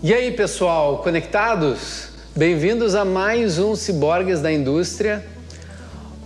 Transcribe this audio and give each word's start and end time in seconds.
E 0.00 0.14
aí, 0.14 0.30
pessoal, 0.30 0.98
conectados? 0.98 2.10
Bem-vindos 2.36 2.94
a 2.94 3.04
mais 3.04 3.58
um 3.58 3.74
Ciborgues 3.74 4.40
da 4.40 4.52
Indústria. 4.52 5.26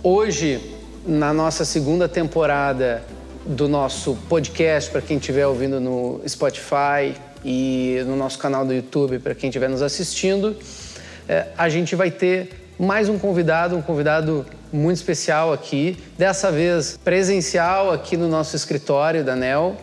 Hoje, 0.03 0.75
na 1.03 1.33
nossa 1.33 1.65
segunda 1.65 2.07
temporada 2.07 3.03
do 3.43 3.67
nosso 3.67 4.15
podcast, 4.29 4.91
para 4.91 5.01
quem 5.01 5.17
estiver 5.17 5.47
ouvindo 5.47 5.79
no 5.79 6.21
Spotify 6.27 7.15
e 7.43 8.03
no 8.05 8.15
nosso 8.15 8.37
canal 8.37 8.63
do 8.63 8.75
YouTube, 8.75 9.17
para 9.17 9.33
quem 9.33 9.49
estiver 9.49 9.67
nos 9.67 9.81
assistindo, 9.81 10.55
é, 11.27 11.47
a 11.57 11.67
gente 11.67 11.95
vai 11.95 12.11
ter 12.11 12.51
mais 12.77 13.09
um 13.09 13.17
convidado, 13.17 13.75
um 13.75 13.81
convidado 13.81 14.45
muito 14.71 14.97
especial 14.97 15.51
aqui, 15.51 15.97
dessa 16.15 16.51
vez 16.51 16.95
presencial 17.03 17.91
aqui 17.91 18.15
no 18.17 18.27
nosso 18.27 18.55
escritório 18.55 19.23
da 19.23 19.35
NEL, 19.35 19.75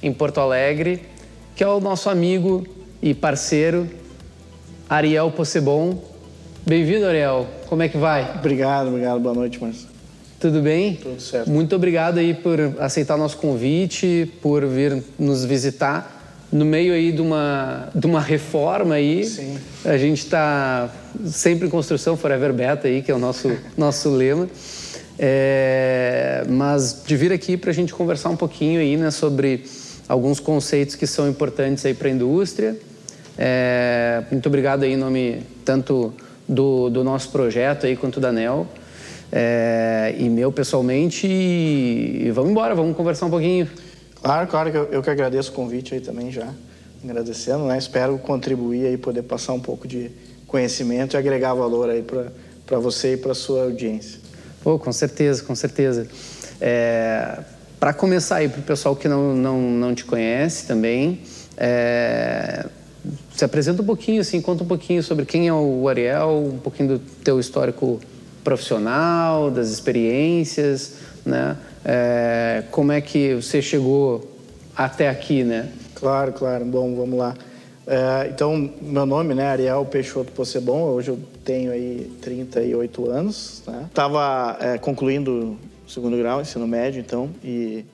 em 0.00 0.12
Porto 0.12 0.38
Alegre, 0.38 1.08
que 1.56 1.64
é 1.64 1.66
o 1.66 1.80
nosso 1.80 2.08
amigo 2.08 2.64
e 3.02 3.12
parceiro 3.12 3.88
Ariel 4.88 5.30
Possebon. 5.32 6.00
Bem-vindo, 6.64 7.04
Ariel. 7.04 7.48
Como 7.66 7.82
é 7.82 7.88
que 7.88 7.98
vai? 7.98 8.36
Obrigado, 8.38 8.88
obrigado. 8.88 9.18
Boa 9.18 9.34
noite, 9.34 9.60
Marcos. 9.60 9.88
Tudo 10.38 10.60
bem? 10.60 10.94
Tudo 10.96 11.20
certo. 11.20 11.50
Muito 11.50 11.74
obrigado 11.74 12.18
aí 12.18 12.32
por 12.32 12.58
aceitar 12.78 13.16
nosso 13.16 13.38
convite, 13.38 14.30
por 14.40 14.64
vir 14.66 15.02
nos 15.18 15.44
visitar 15.44 16.20
no 16.52 16.64
meio 16.64 16.92
aí 16.92 17.10
de 17.10 17.20
uma, 17.20 17.88
de 17.94 18.06
uma 18.06 18.20
reforma 18.20 18.94
aí. 18.94 19.24
Sim. 19.24 19.56
A 19.84 19.96
gente 19.96 20.18
está 20.18 20.90
sempre 21.24 21.66
em 21.66 21.70
construção, 21.70 22.16
Forever 22.16 22.52
Beta 22.52 22.86
aí, 22.86 23.02
que 23.02 23.10
é 23.10 23.14
o 23.14 23.18
nosso, 23.18 23.50
nosso 23.76 24.10
lema. 24.10 24.48
É, 25.18 26.44
mas 26.48 27.02
de 27.04 27.16
vir 27.16 27.32
aqui 27.32 27.56
para 27.56 27.70
a 27.70 27.74
gente 27.74 27.92
conversar 27.94 28.28
um 28.28 28.36
pouquinho 28.36 28.80
aí, 28.80 28.96
né, 28.96 29.10
sobre 29.10 29.64
alguns 30.08 30.38
conceitos 30.38 30.94
que 30.94 31.06
são 31.06 31.28
importantes 31.28 31.84
aí 31.86 31.94
para 31.94 32.08
a 32.08 32.10
indústria. 32.10 32.76
É, 33.36 34.22
muito 34.30 34.46
obrigado 34.46 34.82
aí 34.82 34.92
em 34.92 34.96
nome 34.96 35.42
tanto 35.64 36.12
do, 36.48 36.90
do 36.90 37.02
nosso 37.02 37.30
projeto 37.30 37.86
aí 37.86 37.96
quanto 37.96 38.20
da 38.20 38.32
NEL. 38.32 38.66
É, 39.30 40.14
e 40.18 40.28
meu 40.28 40.52
pessoalmente. 40.52 41.26
E 41.26 42.30
vamos 42.34 42.50
embora, 42.50 42.74
vamos 42.74 42.96
conversar 42.96 43.26
um 43.26 43.30
pouquinho. 43.30 43.68
Claro, 44.22 44.46
claro 44.46 44.70
que 44.70 44.76
eu, 44.76 44.84
eu 44.84 45.02
que 45.02 45.10
agradeço 45.10 45.50
o 45.50 45.54
convite 45.54 45.94
aí 45.94 46.00
também 46.00 46.30
já. 46.30 46.48
Agradecendo, 47.02 47.64
né? 47.64 47.78
Espero 47.78 48.16
contribuir 48.18 48.86
aí, 48.86 48.96
poder 48.96 49.22
passar 49.22 49.54
um 49.54 49.60
pouco 49.60 49.88
de 49.88 50.10
conhecimento 50.46 51.14
e 51.14 51.16
agregar 51.16 51.54
valor 51.54 51.88
aí 51.88 52.02
para 52.02 52.78
você 52.78 53.14
e 53.14 53.16
para 53.16 53.34
sua 53.34 53.64
audiência. 53.64 54.20
Pô, 54.62 54.78
com 54.78 54.92
certeza, 54.92 55.42
com 55.42 55.54
certeza. 55.54 56.06
É, 56.60 57.38
para 57.80 57.92
começar 57.92 58.36
aí, 58.36 58.48
para 58.48 58.60
o 58.60 58.62
pessoal 58.62 58.94
que 58.94 59.08
não, 59.08 59.34
não, 59.34 59.60
não 59.60 59.94
te 59.94 60.04
conhece 60.04 60.66
também, 60.66 61.22
é, 61.56 62.66
se 63.42 63.44
apresenta 63.44 63.82
um 63.82 63.84
pouquinho, 63.84 64.20
assim, 64.20 64.40
conta 64.40 64.62
um 64.62 64.66
pouquinho 64.66 65.02
sobre 65.02 65.24
quem 65.24 65.48
é 65.48 65.52
o 65.52 65.88
Ariel, 65.88 66.52
um 66.54 66.58
pouquinho 66.58 66.90
do 66.90 66.98
teu 67.24 67.40
histórico 67.40 68.00
profissional, 68.44 69.50
das 69.50 69.68
experiências, 69.70 70.98
né? 71.26 71.56
É, 71.84 72.62
como 72.70 72.92
é 72.92 73.00
que 73.00 73.34
você 73.34 73.60
chegou 73.60 74.30
até 74.76 75.08
aqui, 75.08 75.42
né? 75.42 75.72
Claro, 75.96 76.32
claro. 76.32 76.64
Bom, 76.64 76.94
vamos 76.94 77.18
lá. 77.18 77.34
É, 77.84 78.28
então, 78.32 78.70
meu 78.80 79.04
nome, 79.04 79.34
né, 79.34 79.46
Ariel 79.46 79.84
Peixoto 79.86 80.30
Possebon, 80.30 80.82
hoje 80.90 81.08
eu 81.08 81.18
tenho 81.44 81.72
aí 81.72 82.12
38 82.20 83.10
anos, 83.10 83.64
né? 83.66 83.90
Tava 83.92 84.56
é, 84.60 84.78
concluindo 84.78 85.58
o 85.84 85.90
segundo 85.90 86.16
grau, 86.16 86.40
ensino 86.40 86.68
médio, 86.68 87.00
então, 87.00 87.28
e 87.42 87.84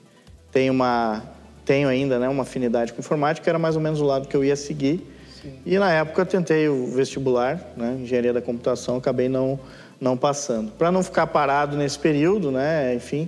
tenho 0.51 0.73
uma 0.73 1.23
tenho 1.65 1.89
ainda, 1.89 2.19
né, 2.19 2.29
uma 2.29 2.43
afinidade 2.43 2.93
com 2.93 2.99
informática, 2.99 3.49
era 3.49 3.57
mais 3.57 3.75
ou 3.75 3.81
menos 3.81 3.99
o 3.99 4.05
lado 4.05 4.27
que 4.27 4.35
eu 4.35 4.43
ia 4.43 4.55
seguir. 4.55 5.17
Sim. 5.41 5.53
E 5.65 5.77
na 5.77 5.91
época 5.91 6.21
eu 6.21 6.25
tentei 6.25 6.67
o 6.67 6.87
vestibular, 6.87 7.73
né, 7.75 7.97
engenharia 8.01 8.33
da 8.33 8.41
computação, 8.41 8.97
acabei 8.97 9.29
não 9.29 9.59
não 9.99 10.15
passando. 10.15 10.71
Para 10.71 10.91
não 10.91 11.03
ficar 11.03 11.27
parado 11.27 11.75
nesse 11.75 11.99
período, 11.99 12.51
né, 12.51 12.95
enfim, 12.95 13.27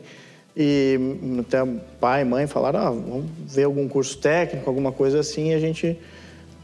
e 0.56 0.98
até 1.40 1.60
pai 2.00 2.22
e 2.22 2.26
mãe 2.26 2.48
falaram, 2.48 2.80
ah, 2.80 2.90
vamos 2.92 3.26
ver 3.46 3.64
algum 3.64 3.88
curso 3.88 4.18
técnico, 4.18 4.70
alguma 4.70 4.92
coisa 4.92 5.20
assim, 5.20 5.52
e 5.52 5.54
a 5.54 5.60
gente 5.60 5.98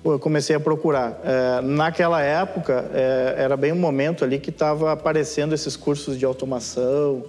eu 0.06 0.20
comecei 0.20 0.56
a 0.56 0.60
procurar. 0.60 1.20
É, 1.26 1.62
naquela 1.62 2.22
época, 2.22 2.90
é, 2.94 3.36
era 3.38 3.58
bem 3.58 3.74
um 3.74 3.78
momento 3.78 4.24
ali 4.24 4.40
que 4.40 4.50
estava 4.50 4.94
aparecendo 4.94 5.54
esses 5.54 5.76
cursos 5.76 6.18
de 6.18 6.24
automação, 6.24 7.26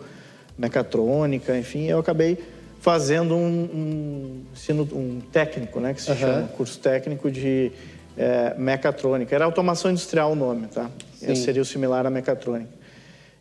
mecatrônica, 0.56 1.56
enfim, 1.56 1.86
eu 1.86 1.98
acabei 1.98 2.38
fazendo 2.80 3.34
um, 3.34 3.68
um 3.74 4.42
ensino 4.52 4.88
um 4.92 5.20
técnico, 5.32 5.80
né, 5.80 5.94
que 5.94 6.02
se 6.02 6.10
uhum. 6.10 6.16
chama 6.16 6.48
curso 6.56 6.78
técnico 6.78 7.30
de 7.30 7.72
é, 8.18 8.54
mecatrônica. 8.58 9.34
Era 9.34 9.44
automação 9.44 9.90
industrial 9.90 10.32
o 10.32 10.34
nome, 10.34 10.66
tá? 10.66 10.90
Sim. 11.14 11.34
Seria 11.34 11.62
o 11.62 11.64
similar 11.64 12.04
à 12.04 12.10
mecatrônica. 12.10 12.78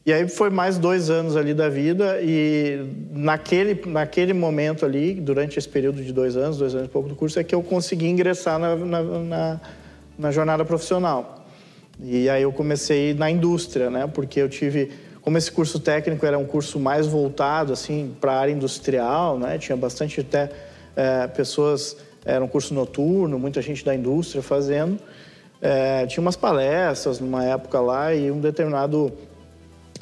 E 0.06 0.14
aí 0.14 0.30
foi 0.30 0.50
mais 0.50 0.78
dois 0.78 1.10
anos 1.10 1.36
ali 1.36 1.54
da 1.54 1.68
vida 1.68 2.22
e 2.22 2.86
naquele, 3.12 3.82
naquele 3.88 4.32
momento 4.32 4.86
ali, 4.86 5.14
durante 5.16 5.60
esse 5.60 5.68
período 5.68 6.02
de 6.02 6.14
dois 6.14 6.38
anos, 6.38 6.58
dois 6.58 6.74
anos 6.74 6.88
e 6.88 6.90
pouco 6.90 7.10
do 7.10 7.16
curso, 7.16 7.38
é 7.38 7.44
que 7.44 7.54
eu 7.54 7.62
consegui 7.62 8.08
ingressar 8.08 8.58
na, 8.58 8.74
na, 8.78 9.02
na, 9.04 9.62
na 10.18 10.32
jornada 10.32 10.64
profissional. 10.64 11.46
E 12.02 12.30
aí 12.30 12.44
eu 12.44 12.54
comecei 12.54 13.14
na 13.14 13.30
indústria, 13.30 13.90
né? 13.90 14.08
Porque 14.08 14.40
eu 14.40 14.48
tive, 14.48 14.92
como 15.22 15.38
esse 15.38 15.52
curso 15.52 15.78
técnico 15.78 16.26
era 16.26 16.38
um 16.38 16.46
curso 16.46 16.80
mais 16.80 17.06
voltado 17.06 17.74
assim 17.74 18.16
para 18.22 18.32
a 18.32 18.40
área 18.40 18.54
industrial, 18.54 19.38
né? 19.38 19.58
Tinha 19.58 19.76
bastante 19.76 20.22
até 20.22 20.50
é, 20.96 21.28
pessoas, 21.28 21.98
era 22.28 22.44
um 22.44 22.48
curso 22.48 22.74
noturno, 22.74 23.40
muita 23.40 23.62
gente 23.62 23.86
da 23.86 23.96
indústria 23.96 24.44
fazendo. 24.44 25.00
É, 25.62 26.06
tinha 26.06 26.22
umas 26.22 26.36
palestras 26.36 27.22
numa 27.22 27.46
época 27.46 27.80
lá 27.80 28.14
e 28.14 28.30
um 28.30 28.42
determinado 28.42 29.14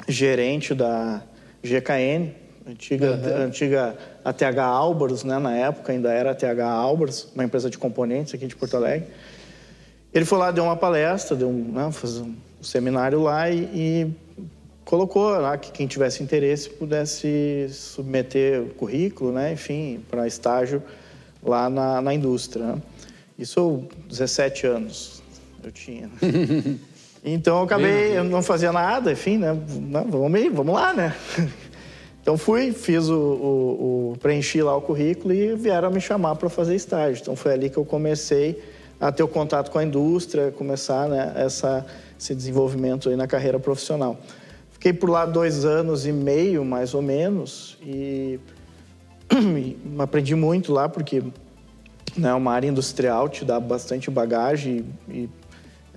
gerente 0.08 0.74
da 0.74 1.22
GKN, 1.62 2.34
antiga, 2.68 3.12
uhum. 3.12 3.42
antiga 3.44 3.96
ATH 4.24 4.58
Albers, 4.58 5.22
né? 5.22 5.38
na 5.38 5.56
época 5.56 5.92
ainda 5.92 6.12
era 6.12 6.32
ATH 6.32 6.60
Albers, 6.60 7.28
uma 7.32 7.44
empresa 7.44 7.70
de 7.70 7.78
componentes 7.78 8.34
aqui 8.34 8.46
de 8.48 8.56
Porto 8.56 8.76
Alegre. 8.76 9.08
Ele 10.12 10.24
foi 10.24 10.38
lá, 10.38 10.50
deu 10.50 10.64
uma 10.64 10.76
palestra, 10.76 11.36
deu 11.36 11.48
um, 11.48 11.72
né, 11.72 11.92
fez 11.92 12.18
um 12.18 12.34
seminário 12.60 13.22
lá 13.22 13.48
e, 13.50 13.68
e 13.72 14.10
colocou 14.84 15.28
lá 15.28 15.56
que 15.56 15.70
quem 15.70 15.86
tivesse 15.86 16.22
interesse 16.22 16.70
pudesse 16.70 17.68
submeter 17.70 18.62
o 18.62 18.68
currículo, 18.70 19.30
né, 19.30 19.52
enfim, 19.52 20.02
para 20.10 20.26
estágio 20.26 20.82
lá 21.48 21.70
na, 21.70 22.02
na 22.02 22.14
indústria. 22.14 22.66
Né? 22.66 22.82
Isso 23.38 23.84
17 24.08 24.66
anos 24.66 25.22
eu 25.62 25.72
tinha. 25.72 26.08
Né? 26.08 26.78
Então 27.28 27.58
eu 27.58 27.64
acabei, 27.64 28.16
eu 28.16 28.22
não 28.22 28.40
fazia 28.40 28.70
nada, 28.70 29.10
enfim, 29.10 29.36
né? 29.36 29.52
Vamos, 30.08 30.54
vamos 30.54 30.72
lá, 30.72 30.92
né? 30.94 31.12
Então 32.22 32.36
fui, 32.36 32.72
fiz 32.72 33.08
o, 33.08 33.14
o, 33.14 34.12
o, 34.12 34.16
preenchi 34.18 34.60
lá 34.60 34.76
o 34.76 34.80
currículo 34.80 35.32
e 35.32 35.54
vieram 35.54 35.92
me 35.92 36.00
chamar 36.00 36.34
para 36.34 36.48
fazer 36.48 36.74
estágio. 36.74 37.22
Então 37.22 37.36
foi 37.36 37.52
ali 37.52 37.70
que 37.70 37.76
eu 37.76 37.84
comecei 37.84 38.60
a 39.00 39.12
ter 39.12 39.22
o 39.22 39.28
contato 39.28 39.70
com 39.70 39.78
a 39.78 39.84
indústria, 39.84 40.50
começar 40.50 41.08
né, 41.08 41.32
essa, 41.36 41.86
esse 42.18 42.34
desenvolvimento 42.34 43.08
aí 43.08 43.14
na 43.14 43.28
carreira 43.28 43.60
profissional. 43.60 44.18
Fiquei 44.72 44.92
por 44.92 45.08
lá 45.08 45.24
dois 45.24 45.64
anos 45.64 46.04
e 46.04 46.10
meio, 46.10 46.64
mais 46.64 46.94
ou 46.94 47.00
menos, 47.00 47.78
e 47.80 48.40
aprendi 49.98 50.34
muito 50.34 50.72
lá 50.72 50.88
porque 50.88 51.22
né, 52.16 52.32
uma 52.34 52.52
área 52.52 52.68
industrial 52.68 53.28
te 53.28 53.44
dá 53.44 53.60
bastante 53.60 54.10
bagagem 54.10 54.84
e, 55.08 55.12
e 55.12 55.30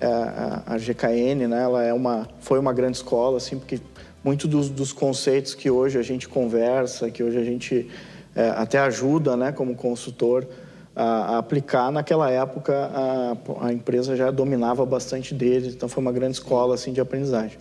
é, 0.02 0.06
a, 0.06 0.64
a, 0.66 0.78
GKN, 0.78 1.48
né, 1.48 1.64
ela 1.64 1.84
é 1.84 1.94
uma, 1.94 2.28
foi 2.40 2.58
uma 2.58 2.72
grande 2.72 2.98
escola, 2.98 3.38
assim, 3.38 3.58
porque 3.58 3.80
muito 4.24 4.48
dos, 4.48 4.70
dos 4.70 4.94
conceitos 4.94 5.54
que 5.54 5.70
hoje 5.70 5.98
a 5.98 6.02
gente 6.02 6.28
conversa, 6.28 7.10
que 7.10 7.24
hoje 7.24 7.38
a 7.38 7.44
gente 7.44 7.90
é, 8.36 8.50
até 8.50 8.80
ajuda, 8.80 9.36
né, 9.36 9.52
como 9.52 9.76
consultor, 9.76 10.48
a, 10.96 11.36
a 11.36 11.38
aplicar, 11.38 11.92
naquela 11.92 12.30
época 12.30 12.74
a, 12.74 13.38
a, 13.68 13.74
empresa 13.74 14.16
já 14.16 14.32
dominava 14.32 14.86
bastante 14.86 15.34
deles, 15.34 15.74
então 15.74 15.88
foi 15.88 16.02
uma 16.02 16.12
grande 16.12 16.34
escola, 16.34 16.76
assim, 16.76 16.92
de 16.94 17.02
aprendizagem. 17.02 17.58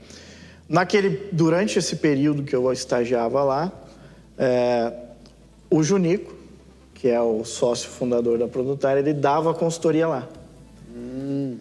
Naquele, 0.69 1.29
durante 1.33 1.79
esse 1.79 1.97
período 1.97 2.43
que 2.43 2.55
eu 2.55 2.71
estagiava 2.73 3.43
lá, 3.43 3.73
é, 4.37 4.93
o 5.71 5.83
Junico, 5.83 6.35
que 6.95 7.09
é 7.09 7.21
o 7.21 7.45
sócio 7.45 7.89
fundador 7.89 8.39
da 8.39 8.49
Produtária, 8.49 9.01
ele 9.01 9.13
dava 9.13 9.55
consultoria 9.55 10.07
lá. 10.09 10.29
Hum. 10.95 11.59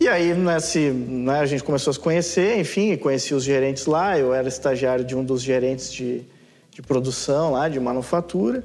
E 0.00 0.08
aí, 0.08 0.32
nesse, 0.32 0.90
né, 0.90 1.40
a 1.40 1.46
gente 1.46 1.62
começou 1.62 1.90
a 1.90 1.94
se 1.94 2.00
conhecer, 2.00 2.58
enfim, 2.58 2.96
conheci 2.96 3.34
os 3.34 3.44
gerentes 3.44 3.84
lá. 3.84 4.18
Eu 4.18 4.32
era 4.32 4.48
estagiário 4.48 5.04
de 5.04 5.14
um 5.14 5.22
dos 5.22 5.42
gerentes 5.42 5.92
de, 5.92 6.22
de 6.70 6.80
produção 6.80 7.52
lá, 7.52 7.68
de 7.68 7.78
manufatura. 7.78 8.64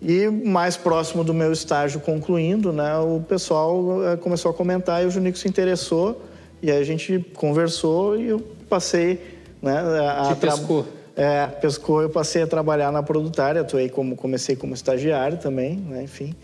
E 0.00 0.28
mais 0.28 0.76
próximo 0.76 1.22
do 1.24 1.34
meu 1.34 1.52
estágio 1.52 2.00
concluindo, 2.00 2.72
né, 2.72 2.96
o 2.98 3.20
pessoal 3.20 4.04
eh, 4.04 4.16
começou 4.16 4.50
a 4.50 4.54
comentar 4.54 5.02
e 5.02 5.06
o 5.06 5.10
Junico 5.10 5.36
se 5.36 5.48
interessou. 5.48 6.22
E 6.62 6.70
aí 6.70 6.80
a 6.80 6.84
gente 6.84 7.18
conversou 7.34 8.16
e 8.16 8.28
eu 8.28 8.40
passei... 8.68 9.40
Né, 9.60 9.78
a, 9.78 10.28
Te 10.28 10.40
pescou. 10.40 10.86
É, 11.14 11.46
pescou, 11.46 12.02
eu 12.02 12.10
passei 12.10 12.42
a 12.42 12.46
trabalhar 12.46 12.90
na 12.90 13.02
produtária. 13.02 13.60
Atuei 13.60 13.88
como, 13.88 14.16
comecei 14.16 14.56
como 14.56 14.74
estagiário 14.74 15.38
também, 15.38 15.76
né, 15.76 16.02
enfim. 16.02 16.34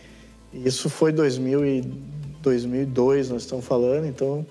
Isso 0.53 0.89
foi 0.89 1.13
2000 1.13 1.67
e 1.67 1.83
2002 2.43 3.31
nós 3.31 3.43
estamos 3.43 3.65
falando, 3.65 4.07
então 4.07 4.47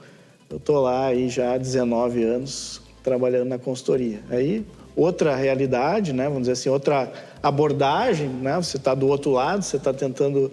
eu 0.50 0.60
tô 0.60 0.80
lá 0.80 1.08
aí 1.08 1.30
já 1.30 1.54
há 1.54 1.58
19 1.58 2.24
anos 2.24 2.82
trabalhando 3.04 3.48
na 3.48 3.58
consultoria. 3.58 4.20
Aí 4.30 4.66
outra 4.96 5.36
realidade, 5.36 6.12
né? 6.12 6.26
Vamos 6.26 6.42
dizer 6.42 6.54
assim, 6.54 6.70
outra 6.70 7.12
abordagem, 7.42 8.28
né? 8.28 8.56
Você 8.58 8.78
está 8.78 8.94
do 8.94 9.08
outro 9.08 9.32
lado, 9.32 9.64
você 9.64 9.78
está 9.78 9.94
tentando 9.94 10.52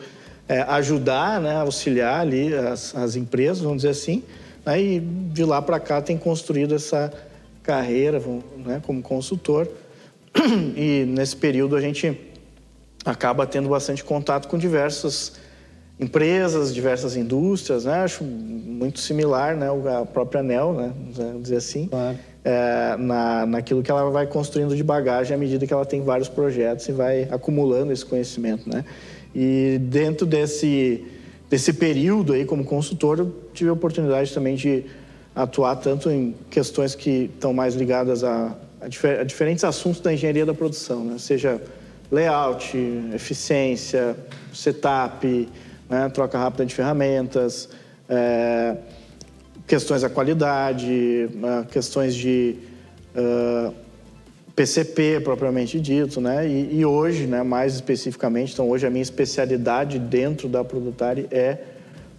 é, 0.48 0.60
ajudar, 0.62 1.40
né? 1.40 1.56
Auxiliar 1.56 2.20
ali 2.20 2.54
as, 2.54 2.94
as 2.94 3.16
empresas, 3.16 3.60
vamos 3.60 3.78
dizer 3.78 3.90
assim. 3.90 4.22
Né? 4.64 4.80
E 4.80 5.00
de 5.00 5.44
lá 5.44 5.60
para 5.62 5.80
cá 5.80 6.00
tem 6.00 6.16
construído 6.16 6.74
essa 6.74 7.12
carreira, 7.64 8.22
né? 8.64 8.80
Como 8.86 9.02
consultor. 9.02 9.68
E 10.76 11.04
nesse 11.06 11.36
período 11.36 11.74
a 11.74 11.80
gente 11.80 12.16
acaba 13.04 13.46
tendo 13.46 13.68
bastante 13.68 14.04
contato 14.04 14.46
com 14.46 14.56
diversas 14.56 15.32
empresas, 15.98 16.72
diversas 16.72 17.16
indústrias, 17.16 17.84
né? 17.84 18.04
Acho 18.04 18.22
muito 18.22 19.00
similar, 19.00 19.56
né? 19.56 19.66
A 20.00 20.06
própria 20.06 20.42
Nel, 20.42 20.72
né? 20.72 20.92
Vamos 21.16 21.42
dizer 21.42 21.56
assim. 21.56 21.88
Claro 21.88 22.18
é, 22.44 22.96
na, 22.98 23.46
naquilo 23.46 23.82
que 23.82 23.90
ela 23.90 24.10
vai 24.10 24.26
construindo 24.26 24.76
de 24.76 24.84
bagagem 24.84 25.34
à 25.34 25.38
medida 25.38 25.66
que 25.66 25.72
ela 25.72 25.86
tem 25.86 26.02
vários 26.02 26.28
projetos 26.28 26.86
e 26.88 26.92
vai 26.92 27.26
acumulando 27.30 27.92
esse 27.92 28.04
conhecimento, 28.04 28.68
né? 28.68 28.84
E 29.34 29.78
dentro 29.80 30.26
desse, 30.26 31.02
desse 31.48 31.72
período 31.72 32.34
aí 32.34 32.44
como 32.44 32.64
consultor, 32.64 33.18
eu 33.18 33.34
tive 33.54 33.70
a 33.70 33.72
oportunidade 33.72 34.32
também 34.32 34.54
de 34.54 34.84
atuar 35.34 35.76
tanto 35.76 36.10
em 36.10 36.34
questões 36.50 36.94
que 36.94 37.30
estão 37.34 37.52
mais 37.52 37.74
ligadas 37.74 38.22
a, 38.22 38.54
a, 38.80 38.88
difer 38.88 39.20
a 39.20 39.24
diferentes 39.24 39.64
assuntos 39.64 40.00
da 40.00 40.12
engenharia 40.12 40.46
da 40.46 40.54
produção, 40.54 41.04
né? 41.04 41.16
Seja 41.18 41.60
layout, 42.10 42.76
eficiência, 43.14 44.16
setup, 44.52 45.48
né? 45.88 46.08
troca 46.10 46.38
rápida 46.38 46.64
de 46.64 46.74
ferramentas, 46.74 47.68
é, 48.08 48.76
questões 49.66 50.02
da 50.02 50.10
qualidade, 50.10 51.28
né, 51.34 51.66
questões 51.70 52.14
de 52.14 52.56
PCP 54.54 55.20
propriamente 55.20 55.80
dito, 55.80 56.20
né? 56.20 56.46
E, 56.46 56.78
e, 56.78 56.86
hoje, 56.86 57.26
né, 57.26 57.42
mais 57.42 57.74
especificamente, 57.74 58.52
então 58.52 58.68
hoje 58.68 58.86
a 58.86 58.90
minha 58.90 59.02
especialidade 59.02 59.98
dentro 59.98 60.48
da 60.48 60.62
Produtari 60.62 61.26
é 61.30 61.58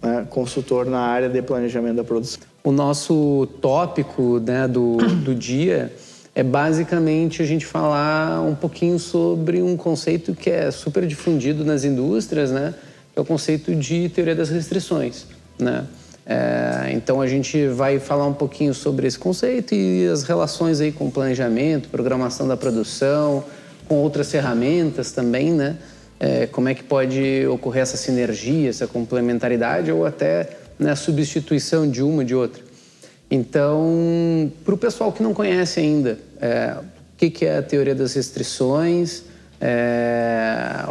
né, 0.02 0.26
consultor 0.28 0.86
na 0.86 1.00
área 1.00 1.28
de 1.28 1.40
planejamento 1.40 1.96
da 1.96 2.04
produção. 2.04 2.42
O 2.66 2.72
nosso 2.72 3.46
tópico 3.62 4.40
né, 4.40 4.66
do, 4.66 4.96
do 4.96 5.32
dia 5.38 5.92
é 6.34 6.42
basicamente 6.42 7.40
a 7.40 7.44
gente 7.44 7.64
falar 7.64 8.42
um 8.42 8.56
pouquinho 8.56 8.98
sobre 8.98 9.62
um 9.62 9.76
conceito 9.76 10.34
que 10.34 10.50
é 10.50 10.72
super 10.72 11.06
difundido 11.06 11.64
nas 11.64 11.84
indústrias, 11.84 12.50
né? 12.50 12.74
Que 13.12 13.20
é 13.20 13.22
o 13.22 13.24
conceito 13.24 13.72
de 13.72 14.08
teoria 14.08 14.34
das 14.34 14.50
restrições, 14.50 15.26
né? 15.56 15.86
É, 16.26 16.90
então 16.90 17.20
a 17.20 17.28
gente 17.28 17.68
vai 17.68 18.00
falar 18.00 18.26
um 18.26 18.34
pouquinho 18.34 18.74
sobre 18.74 19.06
esse 19.06 19.16
conceito 19.16 19.72
e 19.72 20.08
as 20.08 20.24
relações 20.24 20.80
aí 20.80 20.90
com 20.90 21.08
planejamento, 21.08 21.88
programação 21.88 22.48
da 22.48 22.56
produção, 22.56 23.44
com 23.88 23.94
outras 23.94 24.28
ferramentas 24.28 25.12
também, 25.12 25.52
né? 25.52 25.76
É, 26.18 26.46
como 26.46 26.68
é 26.68 26.74
que 26.74 26.82
pode 26.82 27.46
ocorrer 27.46 27.82
essa 27.82 27.96
sinergia, 27.96 28.70
essa 28.70 28.86
complementaridade 28.86 29.92
ou 29.92 30.06
até 30.06 30.48
né, 30.78 30.92
a 30.92 30.96
substituição 30.96 31.88
de 31.88 32.02
uma 32.02 32.24
de 32.24 32.34
outra. 32.34 32.62
Então, 33.30 34.50
para 34.64 34.74
o 34.74 34.78
pessoal 34.78 35.12
que 35.12 35.22
não 35.22 35.34
conhece 35.34 35.80
ainda, 35.80 36.18
é, 36.40 36.76
o 36.78 37.16
que, 37.18 37.28
que, 37.28 37.44
é 37.44 37.58
a 37.58 37.62
teoria 37.62 37.94
das 37.94 38.14
restrições, 38.14 39.24
é, 39.60 40.86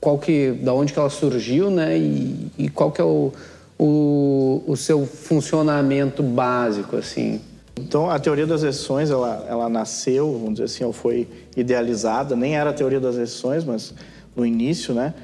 qual 0.00 0.18
que, 0.18 0.52
da 0.52 0.72
onde 0.72 0.92
que 0.92 0.98
ela 0.98 1.10
surgiu, 1.10 1.70
né? 1.70 1.96
E, 1.96 2.50
e 2.58 2.68
qual 2.68 2.92
que 2.92 3.00
é 3.00 3.04
o 3.04 3.32
o, 3.78 4.62
o 4.66 4.76
seu 4.76 5.06
funcionamento 5.06 6.22
básico, 6.22 6.96
assim? 6.96 7.40
Então, 7.78 8.08
a 8.08 8.18
teoria 8.18 8.46
das 8.46 8.62
exceções, 8.62 9.10
ela, 9.10 9.44
ela 9.48 9.68
nasceu, 9.68 10.32
vamos 10.32 10.54
dizer 10.54 10.64
assim, 10.64 10.84
ou 10.84 10.92
foi 10.92 11.28
idealizada, 11.56 12.36
nem 12.36 12.56
era 12.56 12.70
a 12.70 12.72
teoria 12.72 13.00
das 13.00 13.16
exceções, 13.16 13.64
mas 13.64 13.92
no 14.36 14.44
início, 14.44 14.94
né, 14.94 15.14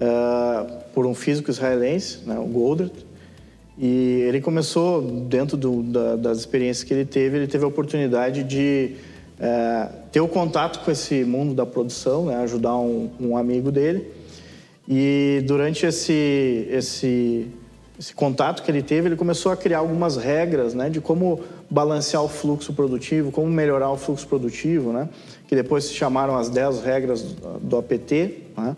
uh, 0.00 0.82
por 0.94 1.06
um 1.06 1.14
físico 1.14 1.50
israelense, 1.50 2.18
né, 2.26 2.38
o 2.38 2.44
Goldratt, 2.44 2.92
e 3.78 4.24
ele 4.26 4.40
começou, 4.40 5.00
dentro 5.02 5.56
do, 5.56 5.82
da, 5.82 6.16
das 6.16 6.38
experiências 6.38 6.84
que 6.84 6.92
ele 6.92 7.04
teve, 7.04 7.36
ele 7.36 7.46
teve 7.46 7.64
a 7.64 7.68
oportunidade 7.68 8.42
de 8.42 8.96
uh, 9.38 9.92
ter 10.10 10.20
o 10.20 10.28
contato 10.28 10.84
com 10.84 10.90
esse 10.90 11.24
mundo 11.24 11.54
da 11.54 11.64
produção, 11.64 12.26
né, 12.26 12.36
ajudar 12.36 12.76
um, 12.76 13.10
um 13.20 13.36
amigo 13.36 13.70
dele, 13.70 14.10
e 14.88 15.42
durante 15.46 15.86
esse, 15.86 16.66
esse 16.70 17.46
esse 17.98 18.14
contato 18.14 18.62
que 18.62 18.70
ele 18.70 18.82
teve, 18.82 19.08
ele 19.08 19.16
começou 19.16 19.50
a 19.50 19.56
criar 19.56 19.78
algumas 19.78 20.16
regras 20.16 20.72
né, 20.72 20.88
de 20.88 21.00
como 21.00 21.40
balancear 21.70 22.22
o 22.22 22.28
fluxo 22.28 22.72
produtivo, 22.72 23.30
como 23.30 23.48
melhorar 23.48 23.90
o 23.90 23.96
fluxo 23.96 24.26
produtivo, 24.26 24.92
né, 24.92 25.08
que 25.46 25.54
depois 25.54 25.84
se 25.84 25.94
chamaram 25.94 26.36
as 26.36 26.48
10 26.48 26.82
regras 26.82 27.22
do 27.60 27.76
APT. 27.76 28.42
Né. 28.56 28.76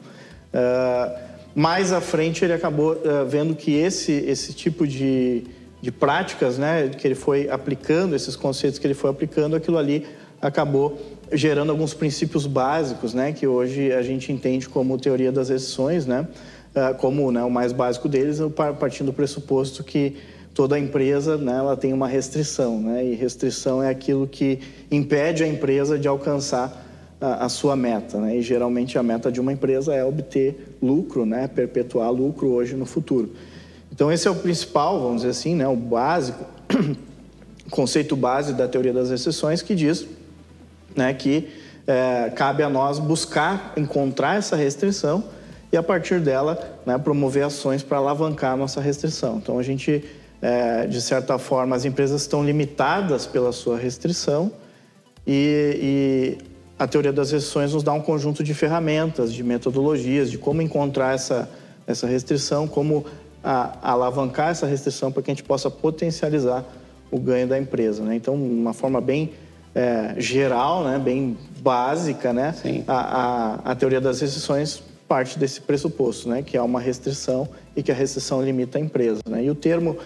Uh, 0.52 1.30
mais 1.54 1.92
à 1.92 2.00
frente, 2.00 2.44
ele 2.44 2.52
acabou 2.52 2.92
uh, 2.92 3.26
vendo 3.26 3.54
que 3.54 3.72
esse, 3.74 4.12
esse 4.12 4.52
tipo 4.52 4.86
de, 4.86 5.44
de 5.80 5.92
práticas 5.92 6.58
né, 6.58 6.88
que 6.88 7.06
ele 7.06 7.14
foi 7.14 7.48
aplicando, 7.48 8.14
esses 8.14 8.36
conceitos 8.36 8.78
que 8.78 8.86
ele 8.86 8.94
foi 8.94 9.10
aplicando, 9.10 9.56
aquilo 9.56 9.78
ali 9.78 10.06
acabou 10.40 10.98
gerando 11.32 11.70
alguns 11.70 11.94
princípios 11.94 12.46
básicos, 12.46 13.14
né, 13.14 13.32
que 13.32 13.46
hoje 13.46 13.92
a 13.92 14.02
gente 14.02 14.32
entende 14.32 14.68
como 14.68 14.98
teoria 14.98 15.30
das 15.30 15.50
exceções, 15.50 16.06
né, 16.06 16.26
ah, 16.74 16.94
como 16.94 17.30
né, 17.30 17.42
o 17.42 17.50
mais 17.50 17.72
básico 17.72 18.08
deles, 18.08 18.38
partindo 18.78 19.06
do 19.06 19.12
pressuposto 19.12 19.82
que 19.84 20.16
toda 20.54 20.78
empresa 20.78 21.36
né, 21.36 21.56
ela 21.56 21.76
tem 21.76 21.92
uma 21.92 22.08
restrição, 22.08 22.80
né, 22.80 23.04
e 23.04 23.14
restrição 23.14 23.82
é 23.82 23.88
aquilo 23.88 24.26
que 24.26 24.58
impede 24.90 25.44
a 25.44 25.46
empresa 25.46 25.98
de 25.98 26.08
alcançar 26.08 26.86
a, 27.20 27.46
a 27.46 27.48
sua 27.48 27.76
meta. 27.76 28.18
Né, 28.18 28.36
e 28.36 28.42
geralmente 28.42 28.98
a 28.98 29.02
meta 29.02 29.30
de 29.30 29.40
uma 29.40 29.52
empresa 29.52 29.94
é 29.94 30.04
obter 30.04 30.76
lucro, 30.82 31.24
né, 31.24 31.48
perpetuar 31.48 32.10
lucro 32.10 32.48
hoje 32.48 32.74
no 32.74 32.86
futuro. 32.86 33.30
Então 33.92 34.10
esse 34.10 34.26
é 34.26 34.30
o 34.30 34.36
principal, 34.36 35.00
vamos 35.00 35.22
dizer 35.22 35.30
assim, 35.30 35.54
né, 35.54 35.66
o 35.68 35.76
básico, 35.76 36.44
conceito 37.70 38.16
base 38.16 38.52
da 38.52 38.66
teoria 38.66 38.92
das 38.92 39.10
exceções 39.10 39.62
que 39.62 39.74
diz 39.74 40.06
né, 40.94 41.12
que 41.14 41.48
é, 41.86 42.30
cabe 42.34 42.62
a 42.62 42.68
nós 42.68 42.98
buscar 42.98 43.72
encontrar 43.76 44.36
essa 44.36 44.56
restrição 44.56 45.24
e 45.72 45.76
a 45.76 45.82
partir 45.82 46.20
dela 46.20 46.58
né, 46.84 46.98
promover 46.98 47.44
ações 47.44 47.82
para 47.82 47.98
alavancar 47.98 48.52
a 48.52 48.56
nossa 48.56 48.80
restrição. 48.80 49.38
Então 49.38 49.58
a 49.58 49.62
gente, 49.62 50.04
é, 50.40 50.86
de 50.86 51.00
certa 51.00 51.38
forma, 51.38 51.76
as 51.76 51.84
empresas 51.84 52.22
estão 52.22 52.44
limitadas 52.44 53.26
pela 53.26 53.52
sua 53.52 53.76
restrição 53.76 54.50
e, 55.26 56.38
e, 56.40 56.50
a 56.78 56.86
teoria 56.86 57.12
das 57.12 57.30
restrições 57.30 57.74
nos 57.74 57.82
dá 57.82 57.92
um 57.92 58.00
conjunto 58.00 58.42
de 58.42 58.54
ferramentas, 58.54 59.34
de 59.34 59.44
metodologias, 59.44 60.30
de 60.30 60.38
como 60.38 60.62
encontrar 60.62 61.14
essa, 61.14 61.48
essa 61.86 62.06
restrição, 62.06 62.66
como 62.66 63.04
a, 63.44 63.76
a 63.82 63.92
alavancar 63.92 64.48
essa 64.48 64.66
restrição 64.66 65.12
para 65.12 65.22
que 65.22 65.30
a 65.30 65.34
gente 65.34 65.44
possa 65.44 65.70
potencializar 65.70 66.64
o 67.10 67.18
ganho 67.18 67.46
da 67.46 67.58
empresa. 67.58 68.02
Né? 68.02 68.14
Então, 68.16 68.34
uma 68.34 68.72
forma 68.72 68.98
bem 68.98 69.32
é, 69.74 70.14
geral, 70.16 70.84
né, 70.84 70.98
bem 70.98 71.36
básica, 71.60 72.32
né, 72.32 72.54
a, 72.88 72.94
a, 72.94 73.54
a 73.72 73.74
teoria 73.74 74.00
das 74.00 74.20
restrições 74.20 74.82
parte 75.06 75.38
desse 75.38 75.60
pressuposto, 75.60 76.28
né, 76.28 76.40
que 76.40 76.56
há 76.56 76.62
uma 76.62 76.80
restrição 76.80 77.48
e 77.74 77.82
que 77.82 77.90
a 77.90 77.94
restrição 77.94 78.42
limita 78.42 78.78
a 78.78 78.80
empresa. 78.80 79.20
Né? 79.28 79.44
E 79.44 79.50
o 79.50 79.54
termo, 79.54 79.98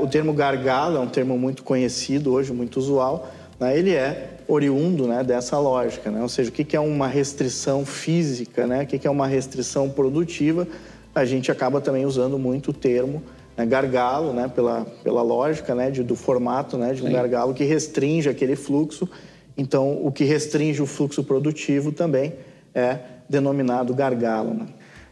o 0.00 0.06
termo 0.06 0.32
gargalo 0.32 0.96
é 0.96 1.00
um 1.00 1.06
termo 1.06 1.38
muito 1.38 1.62
conhecido 1.62 2.32
hoje, 2.32 2.52
muito 2.52 2.78
usual, 2.78 3.30
né? 3.58 3.76
ele 3.78 3.94
é 3.94 4.30
oriundo 4.48 5.06
né, 5.06 5.22
dessa 5.22 5.58
lógica, 5.58 6.10
né? 6.10 6.20
ou 6.20 6.28
seja, 6.28 6.50
o 6.50 6.52
que 6.52 6.76
é 6.76 6.80
uma 6.80 7.06
restrição 7.06 7.86
física, 7.86 8.66
né? 8.66 8.82
o 8.82 8.86
que 8.86 9.06
é 9.06 9.10
uma 9.10 9.26
restrição 9.26 9.88
produtiva, 9.88 10.66
a 11.14 11.24
gente 11.24 11.50
acaba 11.50 11.80
também 11.80 12.04
usando 12.04 12.38
muito 12.38 12.70
o 12.70 12.72
termo 12.72 13.22
né, 13.56 13.66
gargalo, 13.66 14.32
né, 14.32 14.50
pela, 14.52 14.86
pela 15.04 15.22
lógica 15.22 15.74
né, 15.74 15.90
de, 15.90 16.02
do 16.02 16.16
formato 16.16 16.76
né, 16.76 16.92
de 16.94 17.02
um 17.02 17.06
Sim. 17.06 17.12
gargalo 17.12 17.54
que 17.54 17.64
restringe 17.64 18.28
aquele 18.28 18.56
fluxo. 18.56 19.08
Então, 19.56 19.98
o 20.02 20.10
que 20.10 20.24
restringe 20.24 20.80
o 20.80 20.86
fluxo 20.86 21.22
produtivo 21.22 21.92
também 21.92 22.32
é 22.74 22.98
denominado 23.28 23.94
gargalo. 23.94 24.54
Né? 24.54 24.66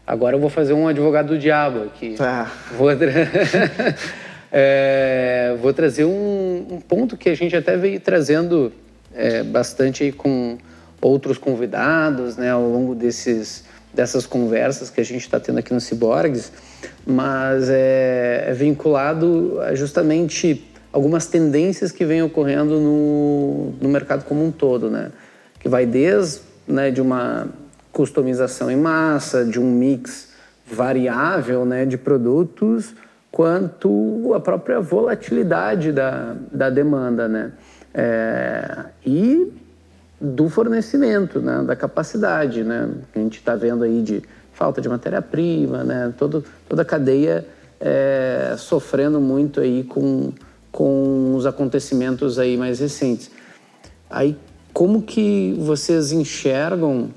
Agora 0.06 0.36
eu 0.36 0.40
vou 0.40 0.48
fazer 0.48 0.72
um 0.72 0.88
advogado 0.88 1.28
do 1.28 1.38
diabo 1.38 1.82
aqui. 1.82 2.14
Tá. 2.14 2.50
Vou. 2.76 2.88
é, 4.52 5.56
vou 5.60 5.72
trazer 5.72 6.04
um, 6.04 6.66
um, 6.70 6.80
ponto 6.80 7.16
que 7.16 7.28
a 7.28 7.34
gente 7.34 7.54
até 7.54 7.76
veio 7.76 8.00
trazendo 8.00 8.72
é, 9.14 9.42
bastante 9.42 10.10
com 10.12 10.58
outros 11.00 11.38
convidados, 11.38 12.36
né, 12.36 12.50
ao 12.50 12.62
longo 12.62 12.94
desses, 12.94 13.64
dessas 13.94 14.26
conversas 14.26 14.90
que 14.90 15.00
a 15.00 15.04
gente 15.04 15.22
está 15.22 15.38
tendo 15.38 15.58
aqui 15.58 15.72
no 15.72 15.80
Ciborgues, 15.80 16.52
mas 17.06 17.68
é, 17.70 18.46
é 18.48 18.52
vinculado 18.52 19.60
a 19.60 19.74
justamente 19.74 20.64
algumas 20.92 21.26
tendências 21.26 21.92
que 21.92 22.04
vêm 22.04 22.22
ocorrendo 22.22 22.80
no, 22.80 23.72
no 23.80 23.88
mercado 23.88 24.24
como 24.24 24.44
um 24.44 24.50
todo, 24.50 24.90
né? 24.90 25.10
Que 25.60 25.68
vai 25.68 25.86
desde 25.86 26.40
né, 26.66 26.90
de 26.90 27.00
uma 27.00 27.48
customização 27.92 28.70
em 28.70 28.76
massa, 28.76 29.44
de 29.44 29.58
um 29.58 29.70
mix 29.70 30.30
variável 30.66 31.64
né, 31.64 31.84
de 31.84 31.98
produtos, 31.98 32.94
quanto 33.30 34.32
a 34.34 34.40
própria 34.40 34.80
volatilidade 34.80 35.92
da, 35.92 36.34
da 36.50 36.70
demanda, 36.70 37.28
né? 37.28 37.52
É, 37.92 38.84
e 39.04 39.52
do 40.20 40.48
fornecimento, 40.48 41.40
né? 41.40 41.62
da 41.64 41.74
capacidade, 41.74 42.62
né? 42.62 42.90
A 43.14 43.18
gente 43.18 43.38
está 43.38 43.54
vendo 43.54 43.84
aí 43.84 44.02
de 44.02 44.22
falta 44.52 44.80
de 44.80 44.88
matéria-prima, 44.88 45.82
né? 45.82 46.12
Todo, 46.18 46.44
toda 46.68 46.82
a 46.82 46.84
cadeia 46.84 47.46
é, 47.80 48.54
sofrendo 48.58 49.20
muito 49.20 49.60
aí 49.60 49.84
com, 49.84 50.32
com 50.70 51.34
os 51.34 51.46
acontecimentos 51.46 52.38
aí 52.38 52.56
mais 52.56 52.80
recentes. 52.80 53.30
Aí, 54.10 54.36
como 54.72 55.02
que 55.02 55.56
vocês 55.58 56.12
enxergam 56.12 57.10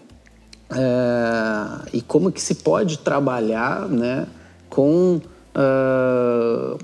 é, 0.71 1.89
e 1.91 2.01
como 2.01 2.31
que 2.31 2.41
se 2.41 2.55
pode 2.55 2.99
trabalhar, 2.99 3.89
né? 3.89 4.27
Com 4.69 5.19
uh, 5.55 6.77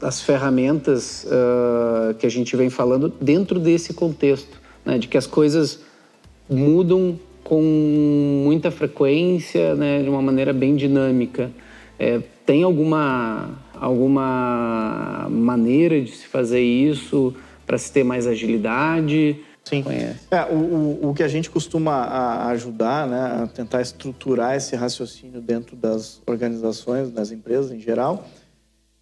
as 0.00 0.20
ferramentas 0.20 1.24
uh, 1.24 2.14
que 2.14 2.26
a 2.26 2.30
gente 2.30 2.56
vem 2.56 2.70
falando 2.70 3.12
dentro 3.20 3.58
desse 3.58 3.92
contexto, 3.92 4.60
né, 4.84 4.98
de 4.98 5.08
que 5.08 5.16
as 5.16 5.26
coisas 5.26 5.80
mudam 6.48 7.18
com 7.42 7.62
muita 8.44 8.70
frequência, 8.70 9.74
né, 9.74 10.02
de 10.02 10.08
uma 10.08 10.22
maneira 10.22 10.52
bem 10.52 10.74
dinâmica. 10.76 11.50
É, 11.98 12.20
tem 12.44 12.62
alguma, 12.62 13.50
alguma 13.74 15.26
maneira 15.30 16.00
de 16.00 16.10
se 16.10 16.26
fazer 16.26 16.60
isso 16.60 17.34
para 17.66 17.78
se 17.78 17.92
ter 17.92 18.04
mais 18.04 18.26
agilidade? 18.26 19.36
Sim. 19.68 19.84
É, 20.30 20.44
o, 20.44 20.54
o, 20.54 21.10
o, 21.10 21.14
que 21.14 21.24
a 21.24 21.28
gente 21.28 21.50
costuma 21.50 22.46
ajudar, 22.50 23.04
né, 23.08 23.42
a 23.42 23.46
tentar 23.48 23.82
estruturar 23.82 24.54
esse 24.54 24.76
raciocínio 24.76 25.40
dentro 25.40 25.74
das 25.74 26.22
organizações, 26.24 27.10
das 27.10 27.32
empresas 27.32 27.72
em 27.72 27.80
geral, 27.80 28.28